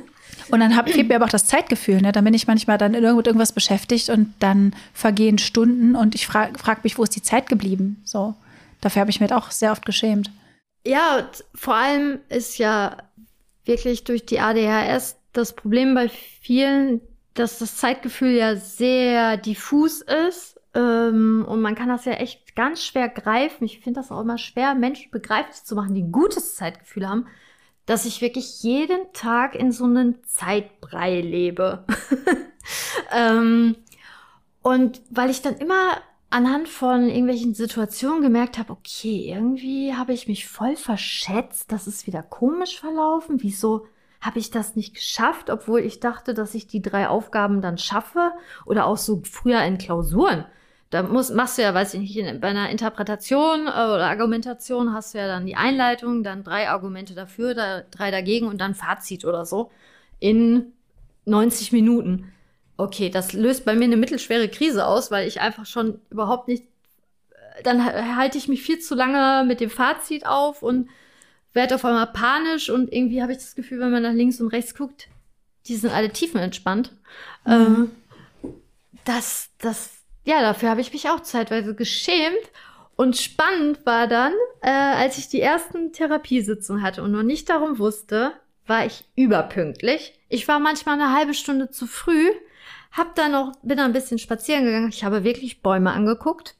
[0.51, 2.01] Und dann hab, fehlt mir aber auch das Zeitgefühl.
[2.01, 2.11] Ne?
[2.11, 6.57] Dann bin ich manchmal dann mit irgendwas beschäftigt und dann vergehen Stunden und ich frage
[6.57, 8.01] frag mich, wo ist die Zeit geblieben?
[8.03, 8.35] So,
[8.81, 10.31] dafür habe ich mir auch sehr oft geschämt.
[10.85, 12.97] Ja, vor allem ist ja
[13.65, 17.01] wirklich durch die ADHS das Problem bei vielen,
[17.33, 22.83] dass das Zeitgefühl ja sehr diffus ist ähm, und man kann das ja echt ganz
[22.83, 23.63] schwer greifen.
[23.63, 27.27] Ich finde das auch immer schwer, Menschen begreiflich zu machen, die ein gutes Zeitgefühl haben,
[27.89, 31.85] dass ich wirklich jeden Tag in so einem Zeitbrei lebe.
[33.11, 33.77] ähm,
[34.61, 35.97] und weil ich dann immer
[36.29, 42.05] anhand von irgendwelchen Situationen gemerkt habe, okay, irgendwie habe ich mich voll verschätzt, das ist
[42.05, 43.41] wieder komisch verlaufen.
[43.41, 43.87] Wieso
[44.21, 48.33] habe ich das nicht geschafft, obwohl ich dachte, dass ich die drei Aufgaben dann schaffe
[48.67, 50.45] oder auch so früher in Klausuren.
[50.89, 55.13] Da muss, machst du ja, weiß ich nicht, bei einer Interpretation äh, oder Argumentation hast
[55.13, 59.23] du ja dann die Einleitung, dann drei Argumente dafür, da, drei dagegen und dann Fazit
[59.23, 59.69] oder so
[60.19, 60.73] in
[61.25, 62.33] 90 Minuten.
[62.75, 66.63] Okay, das löst bei mir eine mittelschwere Krise aus, weil ich einfach schon überhaupt nicht,
[67.31, 67.83] äh, dann
[68.17, 70.89] halte ich mich viel zu lange mit dem Fazit auf und
[71.53, 74.47] werde auf einmal panisch und irgendwie habe ich das Gefühl, wenn man nach links und
[74.47, 75.07] rechts guckt,
[75.67, 76.93] die sind alle tiefenentspannt.
[77.45, 77.51] Mhm.
[77.51, 77.91] Ähm,
[79.05, 79.98] das, das,
[80.29, 82.51] ja, dafür habe ich mich auch zeitweise geschämt.
[82.95, 87.79] Und spannend war dann, äh, als ich die ersten Therapiesitzungen hatte und noch nicht darum
[87.79, 88.33] wusste,
[88.67, 90.19] war ich überpünktlich.
[90.27, 92.29] Ich war manchmal eine halbe Stunde zu früh,
[92.91, 94.89] hab dann noch, bin dann ein bisschen spazieren gegangen.
[94.89, 96.55] Ich habe wirklich Bäume angeguckt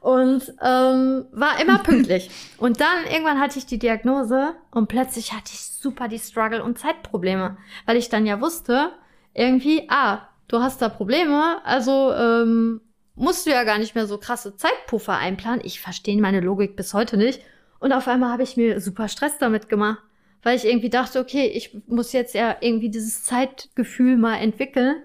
[0.00, 2.30] und ähm, war immer pünktlich.
[2.58, 6.78] und dann irgendwann hatte ich die Diagnose und plötzlich hatte ich super die Struggle und
[6.78, 7.56] Zeitprobleme,
[7.86, 8.90] weil ich dann ja wusste,
[9.32, 12.80] irgendwie, ah, du hast da Probleme, also ähm,
[13.18, 15.60] musst du ja gar nicht mehr so krasse Zeitpuffer einplanen.
[15.64, 17.42] Ich verstehe meine Logik bis heute nicht.
[17.80, 20.02] Und auf einmal habe ich mir super Stress damit gemacht,
[20.42, 25.02] weil ich irgendwie dachte, okay, ich muss jetzt ja irgendwie dieses Zeitgefühl mal entwickeln.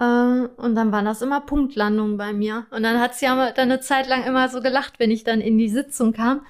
[0.00, 2.66] Ähm, und dann waren das immer Punktlandungen bei mir.
[2.70, 5.40] Und dann hat sie ja dann eine Zeit lang immer so gelacht, wenn ich dann
[5.40, 6.44] in die Sitzung kam.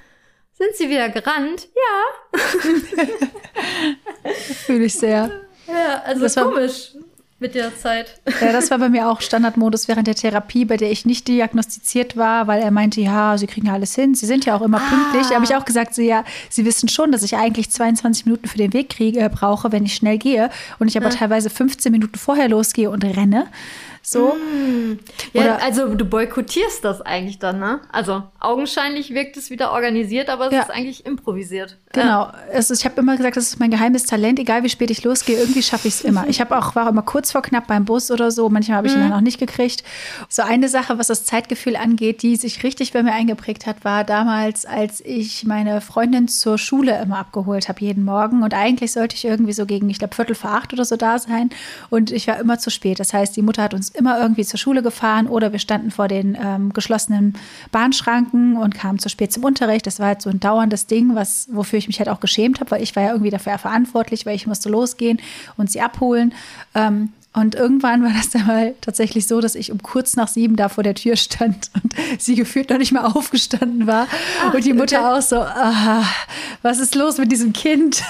[0.52, 1.68] Sind sie wieder gerannt?
[1.74, 2.40] Ja.
[4.64, 5.30] Fühle ich sehr.
[5.68, 6.94] Ja, also das komisch
[7.38, 8.20] mit der Zeit.
[8.40, 12.16] Ja, das war bei mir auch Standardmodus während der Therapie, bei der ich nicht diagnostiziert
[12.16, 14.80] war, weil er meinte, ja, Sie kriegen ja alles hin, Sie sind ja auch immer
[14.80, 15.26] pünktlich.
[15.28, 18.48] Da habe ich auch gesagt, Sie, ja, Sie wissen schon, dass ich eigentlich 22 Minuten
[18.48, 21.14] für den Weg kriege, äh, brauche, wenn ich schnell gehe und ich aber ja.
[21.14, 23.46] teilweise 15 Minuten vorher losgehe und renne.
[24.08, 24.36] So.
[24.36, 25.00] Mm.
[25.32, 27.80] Ja, also du boykottierst das eigentlich dann, ne?
[27.90, 30.62] Also augenscheinlich wirkt es wieder organisiert, aber es ja.
[30.62, 31.76] ist eigentlich improvisiert.
[31.92, 32.06] Genau.
[32.06, 32.34] Ja.
[32.52, 35.36] Also ich habe immer gesagt, das ist mein geheimes Talent, egal wie spät ich losgehe,
[35.36, 36.28] irgendwie schaffe ich es immer.
[36.28, 38.94] Ich habe auch war immer kurz vor knapp beim Bus oder so, manchmal habe ich
[38.94, 39.00] mhm.
[39.00, 39.82] ihn dann auch nicht gekriegt.
[40.28, 44.04] So eine Sache, was das Zeitgefühl angeht, die sich richtig bei mir eingeprägt hat, war
[44.04, 49.16] damals, als ich meine Freundin zur Schule immer abgeholt habe jeden Morgen und eigentlich sollte
[49.16, 51.50] ich irgendwie so gegen, ich glaube Viertel vor acht oder so da sein
[51.90, 53.00] und ich war immer zu spät.
[53.00, 56.08] Das heißt, die Mutter hat uns immer irgendwie zur Schule gefahren oder wir standen vor
[56.08, 57.34] den ähm, geschlossenen
[57.72, 59.86] Bahnschranken und kamen zu spät zum Unterricht.
[59.86, 62.70] Das war halt so ein dauerndes Ding, was, wofür ich mich halt auch geschämt habe,
[62.72, 65.20] weil ich war ja irgendwie dafür verantwortlich, weil ich musste losgehen
[65.56, 66.34] und sie abholen.
[66.74, 70.56] Ähm, Und irgendwann war das dann mal tatsächlich so, dass ich um kurz nach sieben
[70.56, 74.06] da vor der Tür stand und sie gefühlt noch nicht mal aufgestanden war.
[74.42, 75.18] Ach, und die Mutter okay.
[75.18, 76.02] auch so, aha,
[76.62, 78.02] was ist los mit diesem Kind?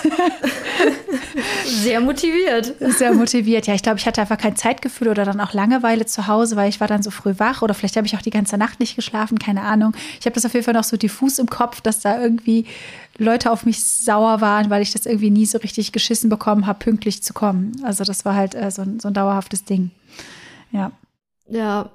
[1.66, 2.74] Sehr motiviert.
[2.78, 3.66] Sehr motiviert.
[3.66, 6.68] Ja, ich glaube, ich hatte einfach kein Zeitgefühl oder dann auch Langeweile zu Hause, weil
[6.68, 8.94] ich war dann so früh wach oder vielleicht habe ich auch die ganze Nacht nicht
[8.94, 9.92] geschlafen, keine Ahnung.
[10.20, 12.64] Ich habe das auf jeden Fall noch so diffus im Kopf, dass da irgendwie
[13.18, 16.78] Leute auf mich sauer waren, weil ich das irgendwie nie so richtig geschissen bekommen habe,
[16.78, 17.72] pünktlich zu kommen.
[17.84, 19.90] Also das war halt äh, so, ein, so ein dauerhaftes Ding.
[20.72, 20.92] Ja.
[21.48, 21.90] Ja.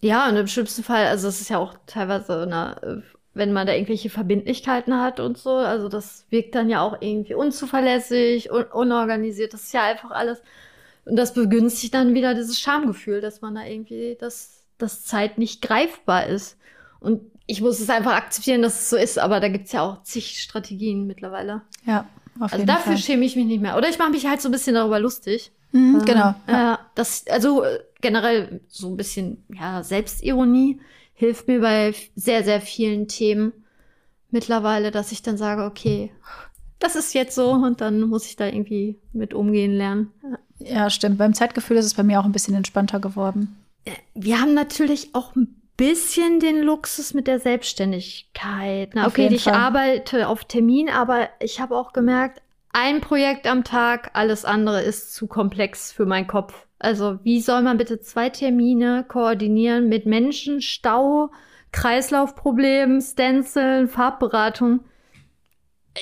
[0.00, 3.02] Ja, und im schlimmsten Fall, also es ist ja auch teilweise, eine,
[3.32, 7.34] wenn man da irgendwelche Verbindlichkeiten hat und so, also das wirkt dann ja auch irgendwie
[7.34, 10.42] unzuverlässig, un unorganisiert, das ist ja einfach alles.
[11.06, 15.62] Und das begünstigt dann wieder dieses Schamgefühl, dass man da irgendwie, dass, dass Zeit nicht
[15.62, 16.58] greifbar ist.
[17.00, 19.82] Und ich muss es einfach akzeptieren, dass es so ist, aber da gibt es ja
[19.82, 21.62] auch zig Strategien mittlerweile.
[21.84, 22.98] Ja, auf also jeden dafür Fall.
[22.98, 23.76] schäme ich mich nicht mehr.
[23.76, 25.52] Oder ich mache mich halt so ein bisschen darüber lustig.
[25.72, 26.34] Mhm, äh, genau.
[26.48, 26.78] Ja.
[26.94, 30.80] das, also äh, generell so ein bisschen ja, Selbstironie
[31.14, 33.52] hilft mir bei sehr, sehr vielen Themen
[34.30, 36.12] mittlerweile, dass ich dann sage, okay,
[36.78, 40.12] das ist jetzt so und dann muss ich da irgendwie mit umgehen lernen.
[40.58, 41.18] Ja, ja stimmt.
[41.18, 43.56] Beim Zeitgefühl ist es bei mir auch ein bisschen entspannter geworden.
[43.84, 48.90] Äh, wir haben natürlich auch ein bisschen den Luxus mit der Selbstständigkeit.
[48.94, 49.54] Na, okay, ich Fall.
[49.54, 55.14] arbeite auf Termin, aber ich habe auch gemerkt, ein Projekt am Tag, alles andere ist
[55.14, 56.66] zu komplex für meinen Kopf.
[56.78, 61.30] Also wie soll man bitte zwei Termine koordinieren mit Menschen, Stau,
[61.72, 64.80] Kreislaufproblemen, Stenciln, Farbberatung?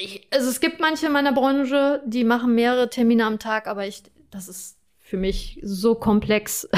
[0.01, 3.87] Ich, also es gibt manche in meiner Branche, die machen mehrere Termine am Tag, aber
[3.87, 4.03] ich,
[4.33, 6.69] das ist für mich so komplex.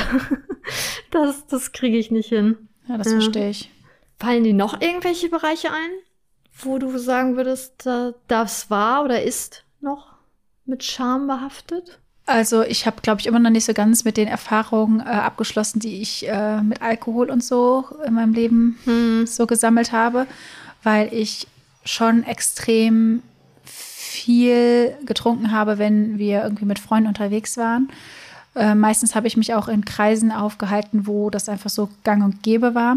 [1.11, 2.69] das das kriege ich nicht hin.
[2.89, 3.71] Ja, das verstehe ich.
[4.19, 5.91] Fallen dir noch irgendwelche Bereiche ein,
[6.59, 7.87] wo du sagen würdest,
[8.29, 10.15] das war oder ist noch
[10.65, 11.99] mit Scham behaftet?
[12.27, 15.79] Also ich habe, glaube ich, immer noch nicht so ganz mit den Erfahrungen äh, abgeschlossen,
[15.79, 19.27] die ich äh, mit Alkohol und so in meinem Leben hm.
[19.29, 20.27] so gesammelt habe,
[20.83, 21.47] weil ich
[21.85, 23.23] schon extrem
[23.65, 27.91] viel getrunken habe, wenn wir irgendwie mit Freunden unterwegs waren.
[28.57, 32.43] Äh, meistens habe ich mich auch in Kreisen aufgehalten, wo das einfach so gang und
[32.43, 32.97] gäbe war.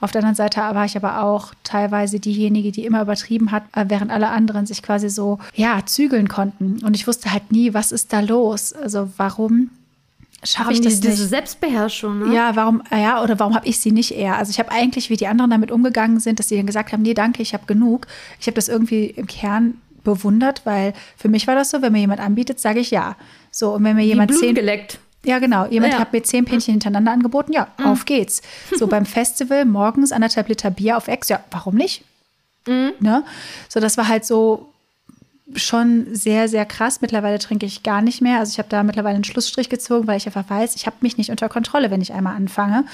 [0.00, 3.84] Auf der anderen Seite war ich aber auch teilweise diejenige, die immer übertrieben hat, äh,
[3.88, 6.84] während alle anderen sich quasi so, ja, zügeln konnten.
[6.84, 8.72] Und ich wusste halt nie, was ist da los?
[8.72, 9.70] Also warum
[10.42, 12.34] schaffe ich das die, Diese Selbstbeherrschung, ne?
[12.34, 14.36] Ja, warum, äh, ja, oder warum habe ich sie nicht eher?
[14.36, 17.02] Also ich habe eigentlich, wie die anderen damit umgegangen sind, dass sie dann gesagt haben,
[17.02, 18.08] nee, danke, ich habe genug.
[18.40, 19.74] Ich habe das irgendwie im Kern
[20.06, 23.16] bewundert, weil für mich war das so, wenn mir jemand anbietet, sage ich ja.
[23.56, 24.54] So, und wenn mir jemand Blut zehn.
[24.54, 24.98] geleckt.
[25.24, 25.64] Ja, genau.
[25.64, 25.98] Jemand ja.
[25.98, 27.54] hat mir zehn Päckchen hintereinander angeboten.
[27.54, 27.86] Ja, mhm.
[27.86, 28.42] auf geht's.
[28.76, 31.30] So beim Festival morgens anderthalb Liter Bier auf Ex.
[31.30, 32.04] Ja, warum nicht?
[32.68, 32.92] Mhm.
[33.00, 33.24] Ne?
[33.70, 34.68] So, das war halt so
[35.54, 37.00] schon sehr, sehr krass.
[37.00, 38.40] Mittlerweile trinke ich gar nicht mehr.
[38.40, 41.16] Also ich habe da mittlerweile einen Schlussstrich gezogen, weil ich einfach weiß, ich habe mich
[41.16, 42.84] nicht unter Kontrolle, wenn ich einmal anfange.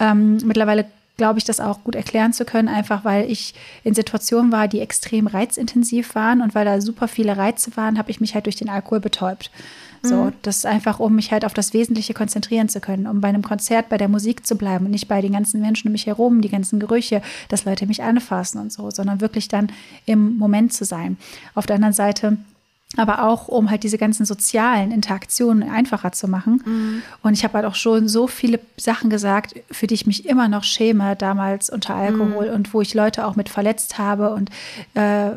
[0.00, 0.86] Ähm, mittlerweile
[1.16, 3.54] glaube ich, das auch gut erklären zu können, einfach weil ich
[3.84, 8.10] in Situationen war, die extrem reizintensiv waren und weil da super viele Reize waren, habe
[8.10, 9.50] ich mich halt durch den Alkohol betäubt.
[10.02, 10.32] So, mhm.
[10.42, 13.42] das ist einfach, um mich halt auf das Wesentliche konzentrieren zu können, um bei einem
[13.42, 16.42] Konzert bei der Musik zu bleiben und nicht bei den ganzen Menschen um mich herum,
[16.42, 19.72] die ganzen Gerüche, dass Leute mich anfassen und so, sondern wirklich dann
[20.04, 21.16] im Moment zu sein.
[21.54, 22.36] Auf der anderen Seite
[22.96, 26.62] aber auch um halt diese ganzen sozialen Interaktionen einfacher zu machen.
[26.64, 27.02] Mhm.
[27.22, 30.48] Und ich habe halt auch schon so viele Sachen gesagt, für die ich mich immer
[30.48, 32.54] noch schäme, damals unter Alkohol mhm.
[32.54, 34.30] und wo ich Leute auch mit verletzt habe.
[34.30, 34.50] Und
[34.94, 35.32] äh,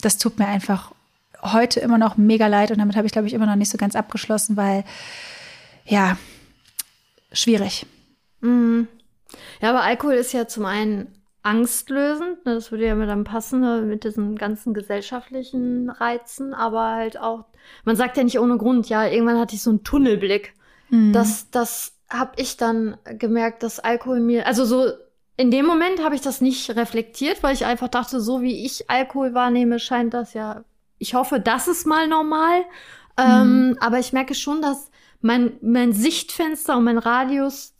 [0.00, 0.92] das tut mir einfach
[1.42, 3.78] heute immer noch mega leid und damit habe ich, glaube ich, immer noch nicht so
[3.78, 4.84] ganz abgeschlossen, weil
[5.84, 6.16] ja,
[7.32, 7.86] schwierig.
[8.40, 8.86] Mhm.
[9.60, 11.06] Ja, aber Alkohol ist ja zum einen
[11.42, 12.44] angstlösend.
[12.44, 17.18] Ne, das würde ja mit dann passen ne, mit diesen ganzen gesellschaftlichen Reizen, aber halt
[17.18, 17.44] auch,
[17.84, 20.54] man sagt ja nicht ohne Grund, ja, irgendwann hatte ich so einen Tunnelblick.
[20.90, 21.12] Mhm.
[21.12, 24.92] Das, das habe ich dann gemerkt, dass Alkohol mir, also so
[25.36, 28.90] in dem Moment habe ich das nicht reflektiert, weil ich einfach dachte, so wie ich
[28.90, 30.64] Alkohol wahrnehme, scheint das ja,
[30.98, 32.60] ich hoffe, das ist mal normal.
[33.18, 33.24] Mhm.
[33.24, 34.90] Ähm, aber ich merke schon, dass
[35.20, 37.71] mein, mein Sichtfenster und mein Radius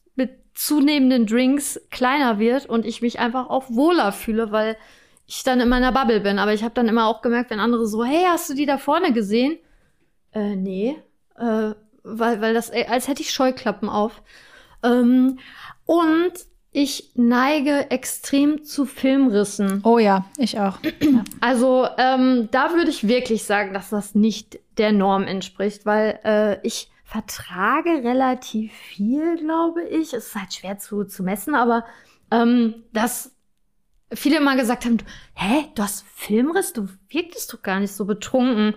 [0.55, 4.77] zunehmenden Drinks kleiner wird und ich mich einfach auch wohler fühle, weil
[5.27, 6.39] ich dann in meiner Bubble bin.
[6.39, 8.79] Aber ich habe dann immer auch gemerkt, wenn andere so, hey, hast du die da
[8.79, 9.59] vorne gesehen?
[10.33, 10.97] Äh, nee.
[11.37, 11.73] Äh,
[12.03, 14.23] weil, weil das, äh, als hätte ich Scheuklappen auf.
[14.83, 15.39] Ähm,
[15.85, 16.33] und
[16.73, 19.83] ich neige extrem zu Filmrissen.
[19.85, 20.79] Oh ja, ich auch.
[21.01, 21.25] Ja.
[21.41, 26.67] Also ähm, da würde ich wirklich sagen, dass das nicht der Norm entspricht, weil äh,
[26.67, 30.15] ich vertrage relativ viel, glaube ich.
[30.15, 31.85] Es ist halt schwer zu, zu messen, aber
[32.31, 33.37] ähm, dass
[34.15, 34.97] viele immer gesagt haben,
[35.35, 38.75] hä, du hast Filmriss, du wirktest doch gar nicht so betrunken.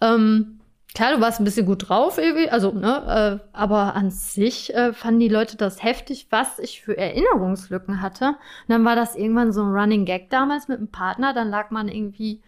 [0.00, 0.60] Ähm,
[0.94, 2.20] klar, du warst ein bisschen gut drauf,
[2.50, 6.96] also, ne, äh, aber an sich äh, fanden die Leute das heftig, was ich für
[6.96, 8.28] Erinnerungslücken hatte.
[8.28, 8.36] Und
[8.68, 11.88] dann war das irgendwann so ein Running Gag damals mit einem Partner, dann lag man
[11.88, 12.42] irgendwie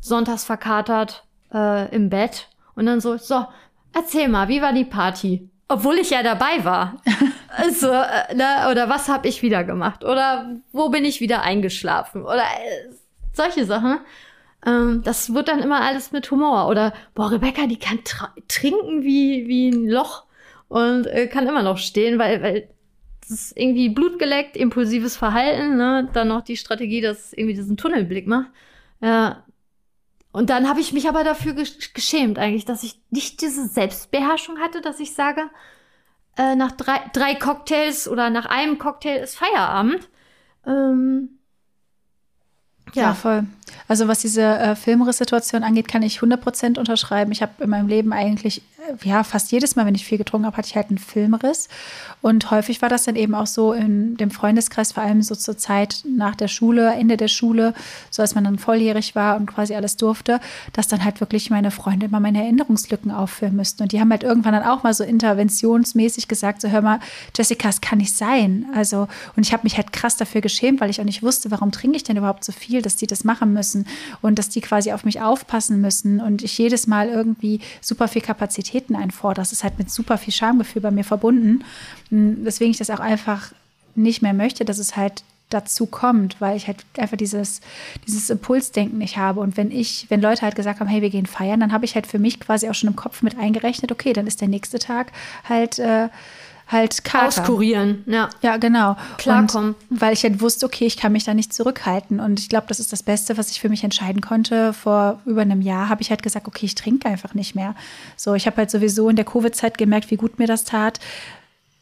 [0.00, 3.46] sonntags verkatert äh, im Bett und dann so, so,
[3.96, 5.48] erzähl mal, wie war die Party?
[5.68, 7.02] Obwohl ich ja dabei war.
[7.48, 10.04] also, äh, ne, oder was habe ich wieder gemacht?
[10.04, 12.22] Oder wo bin ich wieder eingeschlafen?
[12.22, 12.92] Oder äh,
[13.32, 13.98] solche Sachen.
[14.64, 16.68] Ähm, das wird dann immer alles mit Humor.
[16.68, 17.98] Oder, boah, Rebecca, die kann
[18.48, 20.24] trinken wie, wie ein Loch
[20.68, 22.68] und äh, kann immer noch stehen, weil, weil
[23.22, 26.08] das ist irgendwie blutgeleckt, impulsives Verhalten, ne?
[26.12, 28.50] Dann noch die Strategie, dass irgendwie diesen Tunnelblick macht.
[29.00, 29.42] Ja.
[30.36, 34.82] Und dann habe ich mich aber dafür geschämt eigentlich, dass ich nicht diese Selbstbeherrschung hatte,
[34.82, 35.48] dass ich sage,
[36.36, 40.10] äh, nach drei, drei Cocktails oder nach einem Cocktail ist Feierabend.
[40.66, 41.38] Ähm,
[42.92, 43.04] ja.
[43.04, 43.46] ja, voll.
[43.88, 47.32] Also was diese äh, Filmriss-Situation angeht, kann ich 100% unterschreiben.
[47.32, 48.60] Ich habe in meinem Leben eigentlich,
[49.02, 51.68] ja, fast jedes Mal, wenn ich viel getrunken habe, hatte ich halt einen Filmriss.
[52.22, 55.56] Und häufig war das dann eben auch so in dem Freundeskreis, vor allem so zur
[55.56, 57.74] Zeit nach der Schule, Ende der Schule,
[58.10, 60.40] so als man dann volljährig war und quasi alles durfte,
[60.72, 63.82] dass dann halt wirklich meine Freunde immer meine Erinnerungslücken auffüllen müssten.
[63.82, 67.00] Und die haben halt irgendwann dann auch mal so interventionsmäßig gesagt, so hör mal,
[67.36, 68.66] Jessica, es kann nicht sein.
[68.74, 71.72] Also, und ich habe mich halt krass dafür geschämt, weil ich auch nicht wusste, warum
[71.72, 73.86] trinke ich denn überhaupt so viel, dass die das machen müssen
[74.22, 78.22] und dass die quasi auf mich aufpassen müssen und ich jedes Mal irgendwie super viel
[78.76, 79.42] Kapazitäten einfordere.
[79.42, 81.64] Das ist halt mit super viel Schamgefühl bei mir verbunden.
[82.10, 83.52] Deswegen ich das auch einfach
[83.94, 87.60] nicht mehr möchte, dass es halt dazu kommt, weil ich halt einfach dieses,
[88.06, 89.40] dieses Impulsdenken nicht habe.
[89.40, 91.94] Und wenn ich, wenn Leute halt gesagt haben, hey, wir gehen feiern, dann habe ich
[91.94, 94.78] halt für mich quasi auch schon im Kopf mit eingerechnet, okay, dann ist der nächste
[94.78, 95.12] Tag
[95.48, 96.08] halt äh,
[96.66, 97.28] halt Kater.
[97.28, 98.28] Auskurieren, ja.
[98.42, 98.96] Ja, genau.
[99.18, 99.74] Klarkommen.
[99.88, 102.18] Und weil ich halt wusste, okay, ich kann mich da nicht zurückhalten.
[102.20, 104.72] Und ich glaube, das ist das Beste, was ich für mich entscheiden konnte.
[104.72, 107.74] Vor über einem Jahr habe ich halt gesagt, okay, ich trinke einfach nicht mehr.
[108.16, 110.98] So, ich habe halt sowieso in der Covid-Zeit gemerkt, wie gut mir das tat,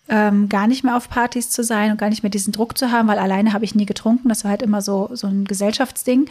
[0.08, 2.92] ähm, gar nicht mehr auf Partys zu sein und gar nicht mehr diesen Druck zu
[2.92, 4.28] haben, weil alleine habe ich nie getrunken.
[4.28, 6.26] Das war halt immer so, so ein Gesellschaftsding.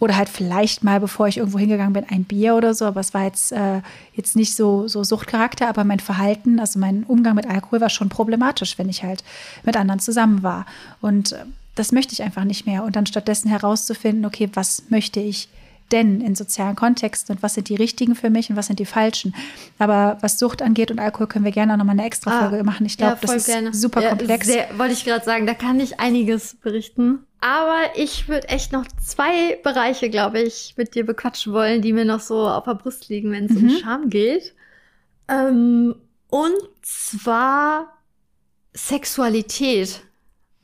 [0.00, 2.84] Oder halt vielleicht mal, bevor ich irgendwo hingegangen bin, ein Bier oder so.
[2.84, 3.80] Aber es war jetzt, äh,
[4.14, 8.08] jetzt nicht so, so Suchtcharakter, aber mein Verhalten, also mein Umgang mit Alkohol war schon
[8.08, 9.22] problematisch, wenn ich halt
[9.62, 10.66] mit anderen zusammen war.
[11.00, 11.44] Und äh,
[11.76, 12.82] das möchte ich einfach nicht mehr.
[12.82, 15.48] Und dann stattdessen herauszufinden, okay, was möchte ich
[15.92, 18.86] denn in sozialen Kontexten und was sind die richtigen für mich und was sind die
[18.86, 19.34] falschen.
[19.78, 22.60] Aber was Sucht angeht und Alkohol können wir gerne auch nochmal eine extra ah, Folge
[22.60, 22.86] ah, machen.
[22.86, 23.74] Ich glaube, ja, das ist gerne.
[23.74, 24.48] super komplex.
[24.48, 27.26] Ja, wollte ich gerade sagen, da kann ich einiges berichten.
[27.40, 32.04] Aber ich würde echt noch zwei Bereiche, glaube ich, mit dir bequatschen wollen, die mir
[32.04, 33.68] noch so auf der Brust liegen, wenn es mhm.
[33.68, 34.54] um Scham geht.
[35.28, 35.96] Ähm,
[36.30, 37.92] und zwar
[38.74, 40.02] Sexualität.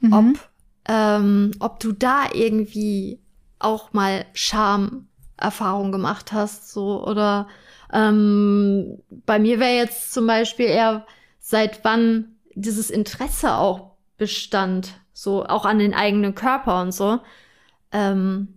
[0.00, 0.12] Mhm.
[0.12, 0.48] Ob,
[0.86, 3.18] ähm, ob du da irgendwie
[3.58, 5.07] auch mal Scham
[5.38, 7.48] Erfahrung gemacht hast, so oder
[7.92, 11.06] ähm, bei mir wäre jetzt zum Beispiel eher,
[11.38, 17.20] seit wann dieses Interesse auch bestand, so auch an den eigenen Körper und so.
[17.92, 18.54] Ähm,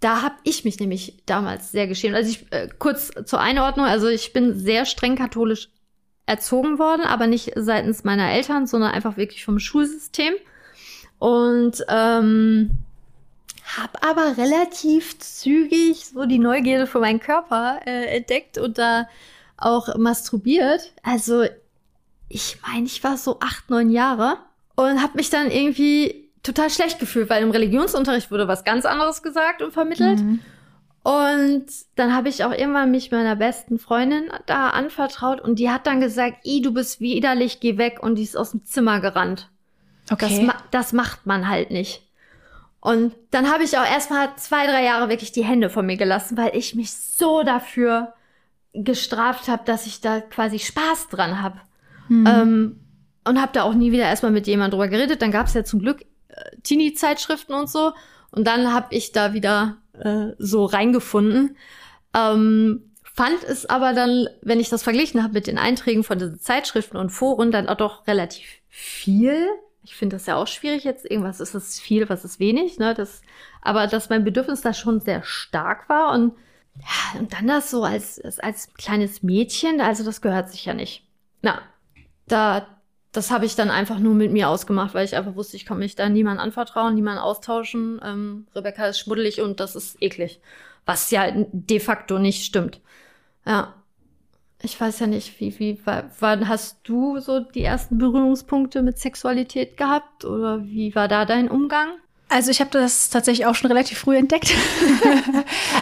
[0.00, 2.14] da habe ich mich nämlich damals sehr geschämt.
[2.14, 5.68] Also ich äh, kurz zur Einordnung, also ich bin sehr streng katholisch
[6.26, 10.34] erzogen worden, aber nicht seitens meiner Eltern, sondern einfach wirklich vom Schulsystem.
[11.18, 12.85] Und ähm,
[13.66, 19.08] habe aber relativ zügig so die Neugierde für meinen Körper äh, entdeckt und da
[19.56, 20.92] auch masturbiert.
[21.02, 21.44] Also
[22.28, 24.38] ich meine, ich war so acht, neun Jahre
[24.76, 29.22] und habe mich dann irgendwie total schlecht gefühlt, weil im Religionsunterricht wurde was ganz anderes
[29.22, 30.20] gesagt und vermittelt.
[30.20, 30.40] Mhm.
[31.02, 35.86] Und dann habe ich auch irgendwann mich meiner besten Freundin da anvertraut und die hat
[35.86, 39.48] dann gesagt, I, du bist widerlich, geh weg und die ist aus dem Zimmer gerannt.
[40.10, 40.46] Okay.
[40.46, 42.02] Das, das macht man halt nicht.
[42.86, 46.36] Und dann habe ich auch erstmal zwei, drei Jahre wirklich die Hände von mir gelassen,
[46.36, 48.14] weil ich mich so dafür
[48.74, 51.60] gestraft habe, dass ich da quasi Spaß dran habe.
[52.08, 52.26] Mhm.
[52.28, 52.80] Ähm,
[53.24, 55.20] und habe da auch nie wieder erstmal mit jemand drüber geredet.
[55.20, 57.92] Dann gab es ja zum Glück äh, Teenie-Zeitschriften und so.
[58.30, 61.56] Und dann habe ich da wieder äh, so reingefunden.
[62.14, 66.38] Ähm, fand es aber dann, wenn ich das verglichen habe mit den Einträgen von diesen
[66.38, 69.44] Zeitschriften und Foren, dann auch doch relativ viel
[69.86, 71.08] ich finde das ja auch schwierig jetzt.
[71.08, 72.78] Irgendwas ist es viel, was ist wenig.
[72.78, 72.92] Ne?
[72.94, 73.22] Das,
[73.62, 76.34] aber dass mein Bedürfnis da schon sehr stark war und
[76.78, 81.08] ja, und dann das so als, als kleines Mädchen, also das gehört sich ja nicht.
[81.40, 81.62] Na,
[82.26, 82.66] da,
[83.12, 85.78] das habe ich dann einfach nur mit mir ausgemacht, weil ich einfach wusste, ich kann
[85.78, 87.98] mich da niemand anvertrauen, niemand austauschen.
[88.04, 90.40] Ähm, Rebecca ist schmuddelig und das ist eklig.
[90.84, 92.80] Was ja de facto nicht stimmt.
[93.46, 93.74] Ja.
[94.62, 95.78] Ich weiß ja nicht, wie, wie,
[96.18, 101.48] wann hast du so die ersten Berührungspunkte mit Sexualität gehabt oder wie war da dein
[101.48, 101.88] Umgang?
[102.28, 104.52] Also ich habe das tatsächlich auch schon relativ früh entdeckt.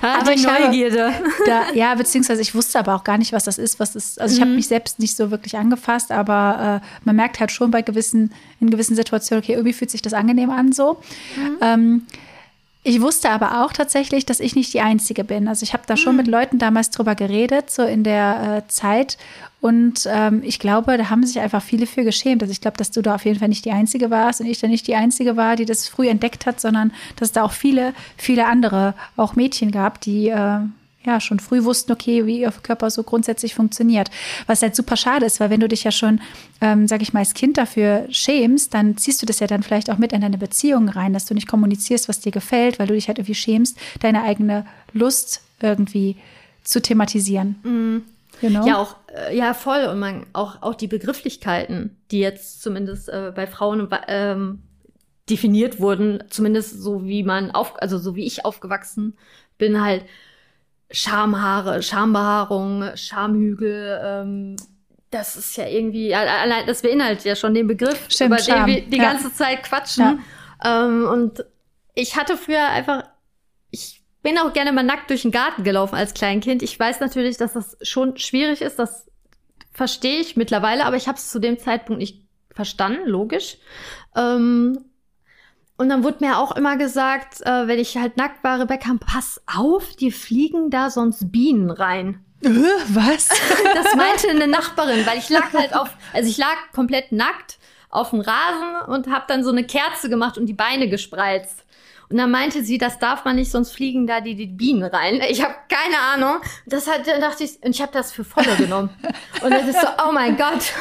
[0.03, 1.15] Ah, aber ich Neugierde.
[1.47, 3.81] Da, ja, beziehungsweise ich wusste aber auch gar nicht, was das ist.
[3.81, 4.57] Was ist also ich habe mhm.
[4.57, 8.69] mich selbst nicht so wirklich angefasst, aber äh, man merkt halt schon bei gewissen, in
[8.69, 11.01] gewissen Situationen, okay, irgendwie fühlt sich das angenehm an so.
[11.37, 11.57] Mhm.
[11.63, 12.07] Ähm,
[12.87, 15.49] ich wusste aber auch tatsächlich, dass ich nicht die Einzige bin.
[15.49, 16.19] Also ich habe da schon mhm.
[16.19, 19.17] mit Leuten damals drüber geredet, so in der äh, Zeit.
[19.63, 22.43] Und ähm, ich glaube, da haben sich einfach viele für geschämt.
[22.43, 24.61] Also ich glaube, dass du da auf jeden Fall nicht die Einzige warst und ich
[24.61, 27.53] da nicht die Einzige war, die das früh entdeckt hat, sondern dass es da auch
[27.53, 30.59] viele, viele andere, auch Mädchen gab, die äh,
[31.07, 34.11] ja schon früh wussten, okay, wie ihr Körper so grundsätzlich funktioniert.
[34.47, 36.21] Was halt super schade ist, weil wenn du dich ja schon,
[36.61, 39.91] ähm, sag ich mal, als Kind dafür schämst, dann ziehst du das ja dann vielleicht
[39.91, 42.95] auch mit in deine Beziehung rein, dass du nicht kommunizierst, was dir gefällt, weil du
[42.95, 46.17] dich halt irgendwie schämst, deine eigene Lust irgendwie
[46.63, 47.57] zu thematisieren.
[47.63, 48.03] Mhm.
[48.41, 48.67] Genau.
[48.67, 49.85] Ja, auch, äh, ja, voll.
[49.85, 54.63] Und man, auch, auch die Begrifflichkeiten, die jetzt zumindest äh, bei Frauen ähm,
[55.31, 59.17] definiert wurden, zumindest so wie man auf, also so wie ich aufgewachsen
[59.57, 60.05] bin, halt
[60.95, 64.57] Schamhaare, Schambehaarung, Schamhügel, ähm,
[65.11, 68.67] das ist ja irgendwie, allein das beinhaltet ja schon den Begriff, Stimmt, über Scham.
[68.67, 69.13] den wir die ja.
[69.13, 70.25] ganze Zeit quatschen.
[70.63, 70.87] Ja.
[70.87, 71.45] Ähm, und
[71.95, 73.05] ich hatte früher einfach,
[73.71, 76.63] ich bin auch gerne mal nackt durch den Garten gelaufen als Kleinkind.
[76.63, 79.07] Ich weiß natürlich, dass das schon schwierig ist, das
[79.73, 83.59] verstehe ich mittlerweile, aber ich habe es zu dem Zeitpunkt nicht verstanden, logisch.
[84.17, 84.79] Ähm,
[85.77, 89.41] und dann wurde mir auch immer gesagt, äh, wenn ich halt nackt war, Rebecca, pass
[89.47, 92.25] auf, die fliegen da sonst Bienen rein.
[92.43, 92.49] Äh,
[92.89, 93.29] was?
[93.75, 97.59] das meinte eine Nachbarin, weil ich lag halt auf, also ich lag komplett nackt
[97.91, 101.65] auf dem Rasen und habe dann so eine Kerze gemacht und die Beine gespreizt.
[102.11, 105.21] Und dann meinte sie, das darf man nicht, sonst fliegen da die, die Bienen rein.
[105.29, 106.41] Ich habe keine Ahnung.
[106.67, 108.91] Das hat, dann dachte ich, und ich habe das für volle genommen.
[109.43, 110.73] Und das ist so, oh mein Gott.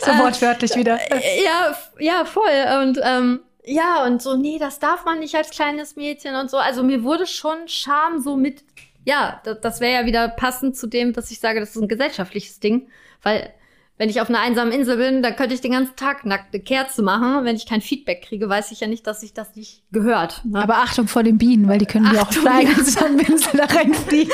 [0.00, 0.98] so wortwörtlich wieder.
[1.44, 2.82] Ja, ja, voll.
[2.82, 6.56] Und ähm, ja, und so, nee, das darf man nicht als kleines Mädchen und so.
[6.56, 8.64] Also mir wurde schon Scham so mit,
[9.04, 11.88] ja, das, das wäre ja wieder passend zu dem, dass ich sage, das ist ein
[11.88, 12.88] gesellschaftliches Ding.
[13.22, 13.52] Weil
[14.00, 17.02] wenn ich auf einer einsamen Insel bin, dann könnte ich den ganzen Tag nackte Kerze
[17.02, 17.44] machen.
[17.44, 20.40] Wenn ich kein Feedback kriege, weiß ich ja nicht, dass sich das nicht gehört.
[20.46, 20.62] Ne?
[20.62, 23.58] Aber Achtung vor den Bienen, weil die können Achtung, die auch auf einer einsamen Insel
[23.58, 24.32] da reinfliegen.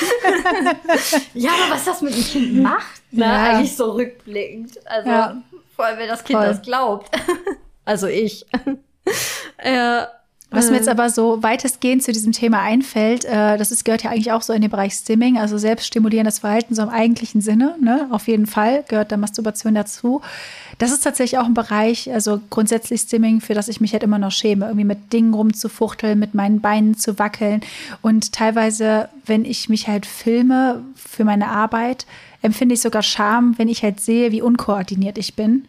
[1.35, 3.25] ja, aber was das mit dem Kind macht, ne?
[3.25, 3.43] Ja.
[3.43, 4.87] eigentlich so rückblickend.
[4.87, 5.43] Also ja.
[5.75, 6.47] vor allem, wenn das Kind Voll.
[6.47, 7.11] das glaubt.
[7.85, 8.47] also ich.
[9.65, 10.09] Ja.
[10.51, 14.11] Was mir jetzt aber so weitestgehend zu diesem Thema einfällt, äh, das ist, gehört ja
[14.11, 18.07] eigentlich auch so in den Bereich Stimming, also selbststimulierendes Verhalten so im eigentlichen Sinne, ne?
[18.11, 20.23] auf jeden Fall gehört da Masturbation dazu.
[20.79, 24.19] Das ist tatsächlich auch ein Bereich, also grundsätzlich Stimming, für das ich mich halt immer
[24.19, 27.61] noch schäme, irgendwie mit Dingen rumzufuchteln, mit meinen Beinen zu wackeln
[28.01, 32.07] und teilweise, wenn ich mich halt filme für meine Arbeit,
[32.41, 35.67] empfinde ich sogar Scham, wenn ich halt sehe, wie unkoordiniert ich bin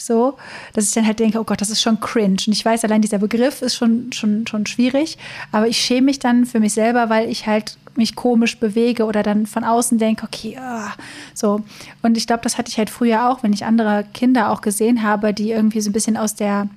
[0.00, 0.36] so,
[0.72, 2.38] dass ich dann halt denke, oh Gott, das ist schon cringe.
[2.46, 5.18] Und ich weiß, allein dieser Begriff ist schon, schon, schon schwierig,
[5.52, 9.22] aber ich schäme mich dann für mich selber, weil ich halt mich komisch bewege oder
[9.22, 10.90] dann von außen denke, okay, oh,
[11.34, 11.60] so.
[12.02, 15.02] Und ich glaube, das hatte ich halt früher auch, wenn ich andere Kinder auch gesehen
[15.02, 16.68] habe, die irgendwie so ein bisschen aus der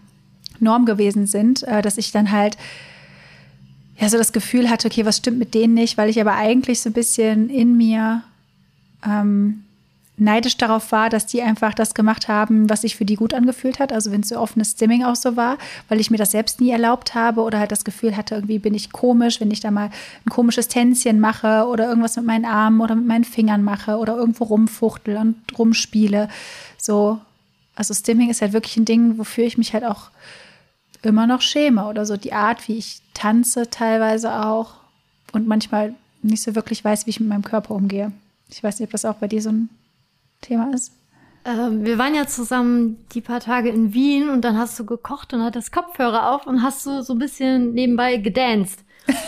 [0.59, 2.57] Norm gewesen sind, äh, dass ich dann halt
[3.99, 6.82] ja so das Gefühl hatte, okay, was stimmt mit denen nicht, weil ich aber eigentlich
[6.82, 8.24] so ein bisschen in mir
[9.05, 9.63] ähm,
[10.18, 13.80] neidisch darauf war, dass die einfach das gemacht haben, was sich für die gut angefühlt
[13.80, 13.91] hat.
[13.91, 15.57] Also wenn es so offenes Stimming auch so war,
[15.89, 18.74] weil ich mir das selbst nie erlaubt habe oder halt das Gefühl hatte, irgendwie bin
[18.74, 19.89] ich komisch, wenn ich da mal
[20.26, 24.16] ein komisches Tänzchen mache oder irgendwas mit meinen Armen oder mit meinen Fingern mache oder
[24.16, 26.30] irgendwo rumfuchtel und rumspiele.
[26.78, 27.20] So,
[27.76, 30.12] also Stimming ist halt wirklich ein Ding, wofür ich mich halt auch
[31.01, 34.76] immer noch schäme oder so die Art, wie ich tanze teilweise auch
[35.32, 38.12] und manchmal nicht so wirklich weiß, wie ich mit meinem Körper umgehe.
[38.49, 39.70] Ich weiß nicht, ob das auch bei dir so ein
[40.42, 40.98] Thema ist?
[41.44, 45.34] Ähm, wir waren ja zusammen die paar Tage in Wien und dann hast du gekocht
[45.34, 48.84] und hattest Kopfhörer auf und hast du so ein bisschen nebenbei gedanced.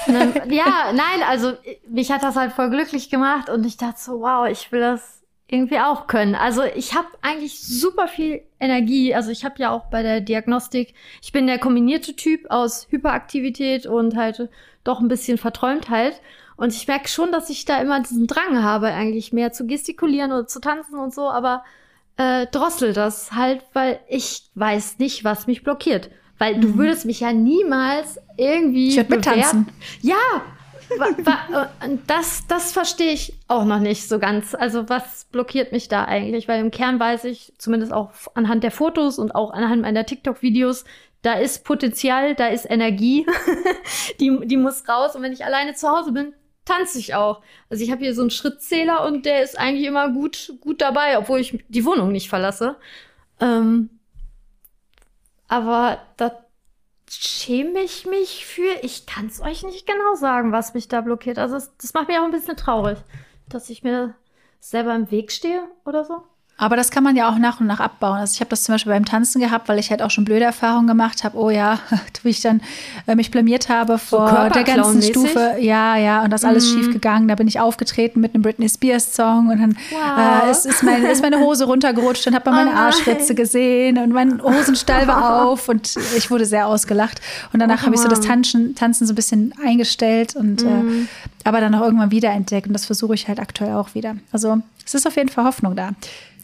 [0.07, 1.53] Dann, ja, nein, also
[1.88, 5.24] mich hat das halt voll glücklich gemacht und ich dachte so, wow, ich will das
[5.47, 6.36] irgendwie auch können.
[6.36, 9.14] Also ich habe eigentlich super viel Energie.
[9.14, 13.86] Also ich habe ja auch bei der Diagnostik, ich bin der kombinierte Typ aus Hyperaktivität
[13.86, 14.49] und halt
[14.84, 16.22] doch ein bisschen Verträumtheit.
[16.55, 20.31] Und ich merke schon, dass ich da immer diesen Drang habe, eigentlich mehr zu gestikulieren
[20.31, 21.63] oder zu tanzen und so, aber
[22.17, 26.09] äh, drossel das halt, weil ich weiß nicht, was mich blockiert.
[26.37, 26.61] Weil mhm.
[26.61, 28.89] du würdest mich ja niemals irgendwie.
[28.89, 29.69] Ich würde mittanzen.
[30.01, 30.15] Ja,
[32.07, 34.55] das, das verstehe ich auch noch nicht so ganz.
[34.55, 36.47] Also was blockiert mich da eigentlich?
[36.47, 40.85] Weil im Kern weiß ich, zumindest auch anhand der Fotos und auch anhand meiner TikTok-Videos,
[41.21, 43.25] da ist Potenzial, da ist Energie,
[44.19, 45.15] die, die muss raus.
[45.15, 46.33] Und wenn ich alleine zu Hause bin,
[46.66, 47.41] tanze ich auch.
[47.70, 51.18] Also ich habe hier so einen Schrittzähler und der ist eigentlich immer gut, gut dabei,
[51.18, 52.78] obwohl ich die Wohnung nicht verlasse.
[53.39, 53.89] Ähm,
[55.47, 56.32] aber das,
[57.09, 58.84] schäme ich mich für.
[58.84, 61.38] Ich kann es euch nicht genau sagen, was mich da blockiert.
[61.38, 62.97] Also das, das macht mich auch ein bisschen traurig,
[63.49, 64.16] dass ich mir
[64.59, 66.24] selber im Weg stehe oder so.
[66.55, 68.19] Aber das kann man ja auch nach und nach abbauen.
[68.19, 70.45] Also ich habe das zum Beispiel beim Tanzen gehabt, weil ich halt auch schon blöde
[70.45, 71.35] Erfahrungen gemacht habe.
[71.37, 71.79] Oh ja,
[72.23, 72.61] wie ich dann
[73.07, 75.55] äh, mich blamiert habe vor so der ganzen Stufe.
[75.59, 76.73] Ja, ja, und das alles mm.
[76.73, 77.27] schief gegangen.
[77.27, 80.45] Da bin ich aufgetreten mit einem Britney Spears Song und dann wow.
[80.45, 83.97] äh, ist, ist, mein, ist, meine Hose runtergerutscht und habe man meine oh Arschritze gesehen
[83.97, 87.19] und mein Hosenstall war auf und ich wurde sehr ausgelacht.
[87.51, 90.67] Und danach oh, habe ich so das Tanzen, Tanzen so ein bisschen eingestellt und mm.
[90.67, 91.07] äh, mhm.
[91.45, 94.15] aber dann auch irgendwann wiederentdeckt und das versuche ich halt aktuell auch wieder.
[94.31, 95.91] Also es ist auf jeden Fall Hoffnung da.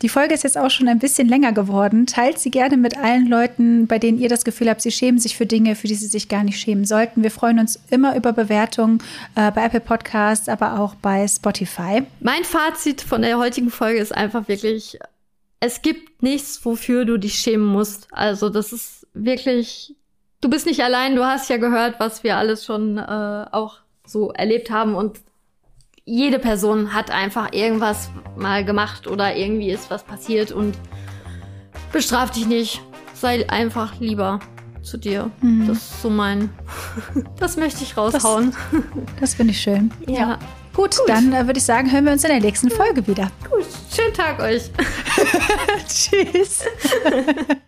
[0.02, 2.06] Die Folge ist jetzt auch schon ein bisschen länger geworden.
[2.06, 5.36] Teilt sie gerne mit allen Leuten, bei denen ihr das Gefühl habt, sie schämen sich
[5.36, 7.22] für Dinge, für die sie sich gar nicht schämen sollten.
[7.22, 9.04] Wir freuen uns immer über Bewertungen
[9.36, 12.04] äh, bei Apple Podcasts, aber auch bei Spotify.
[12.22, 14.98] Mein Fazit von der heutigen Folge ist einfach wirklich,
[15.60, 18.08] es gibt nichts, wofür du dich schämen musst.
[18.12, 19.96] Also das ist wirklich,
[20.40, 21.18] du bist nicht allein.
[21.18, 25.20] Du hast ja gehört, was wir alles schon äh, auch so erlebt haben und
[26.10, 30.76] jede Person hat einfach irgendwas mal gemacht oder irgendwie ist was passiert und
[31.92, 32.82] bestraf dich nicht.
[33.14, 34.40] Sei einfach lieber
[34.82, 35.30] zu dir.
[35.42, 35.68] Mhm.
[35.68, 36.50] Das ist so mein.
[37.40, 38.56] das möchte ich raushauen.
[38.72, 38.82] Das,
[39.20, 39.92] das finde ich schön.
[40.08, 40.14] Ja.
[40.14, 40.40] ja.
[40.74, 43.30] Gut, Gut, dann äh, würde ich sagen, hören wir uns in der nächsten Folge wieder.
[43.50, 44.72] Gut, schönen Tag euch.
[45.88, 46.64] Tschüss.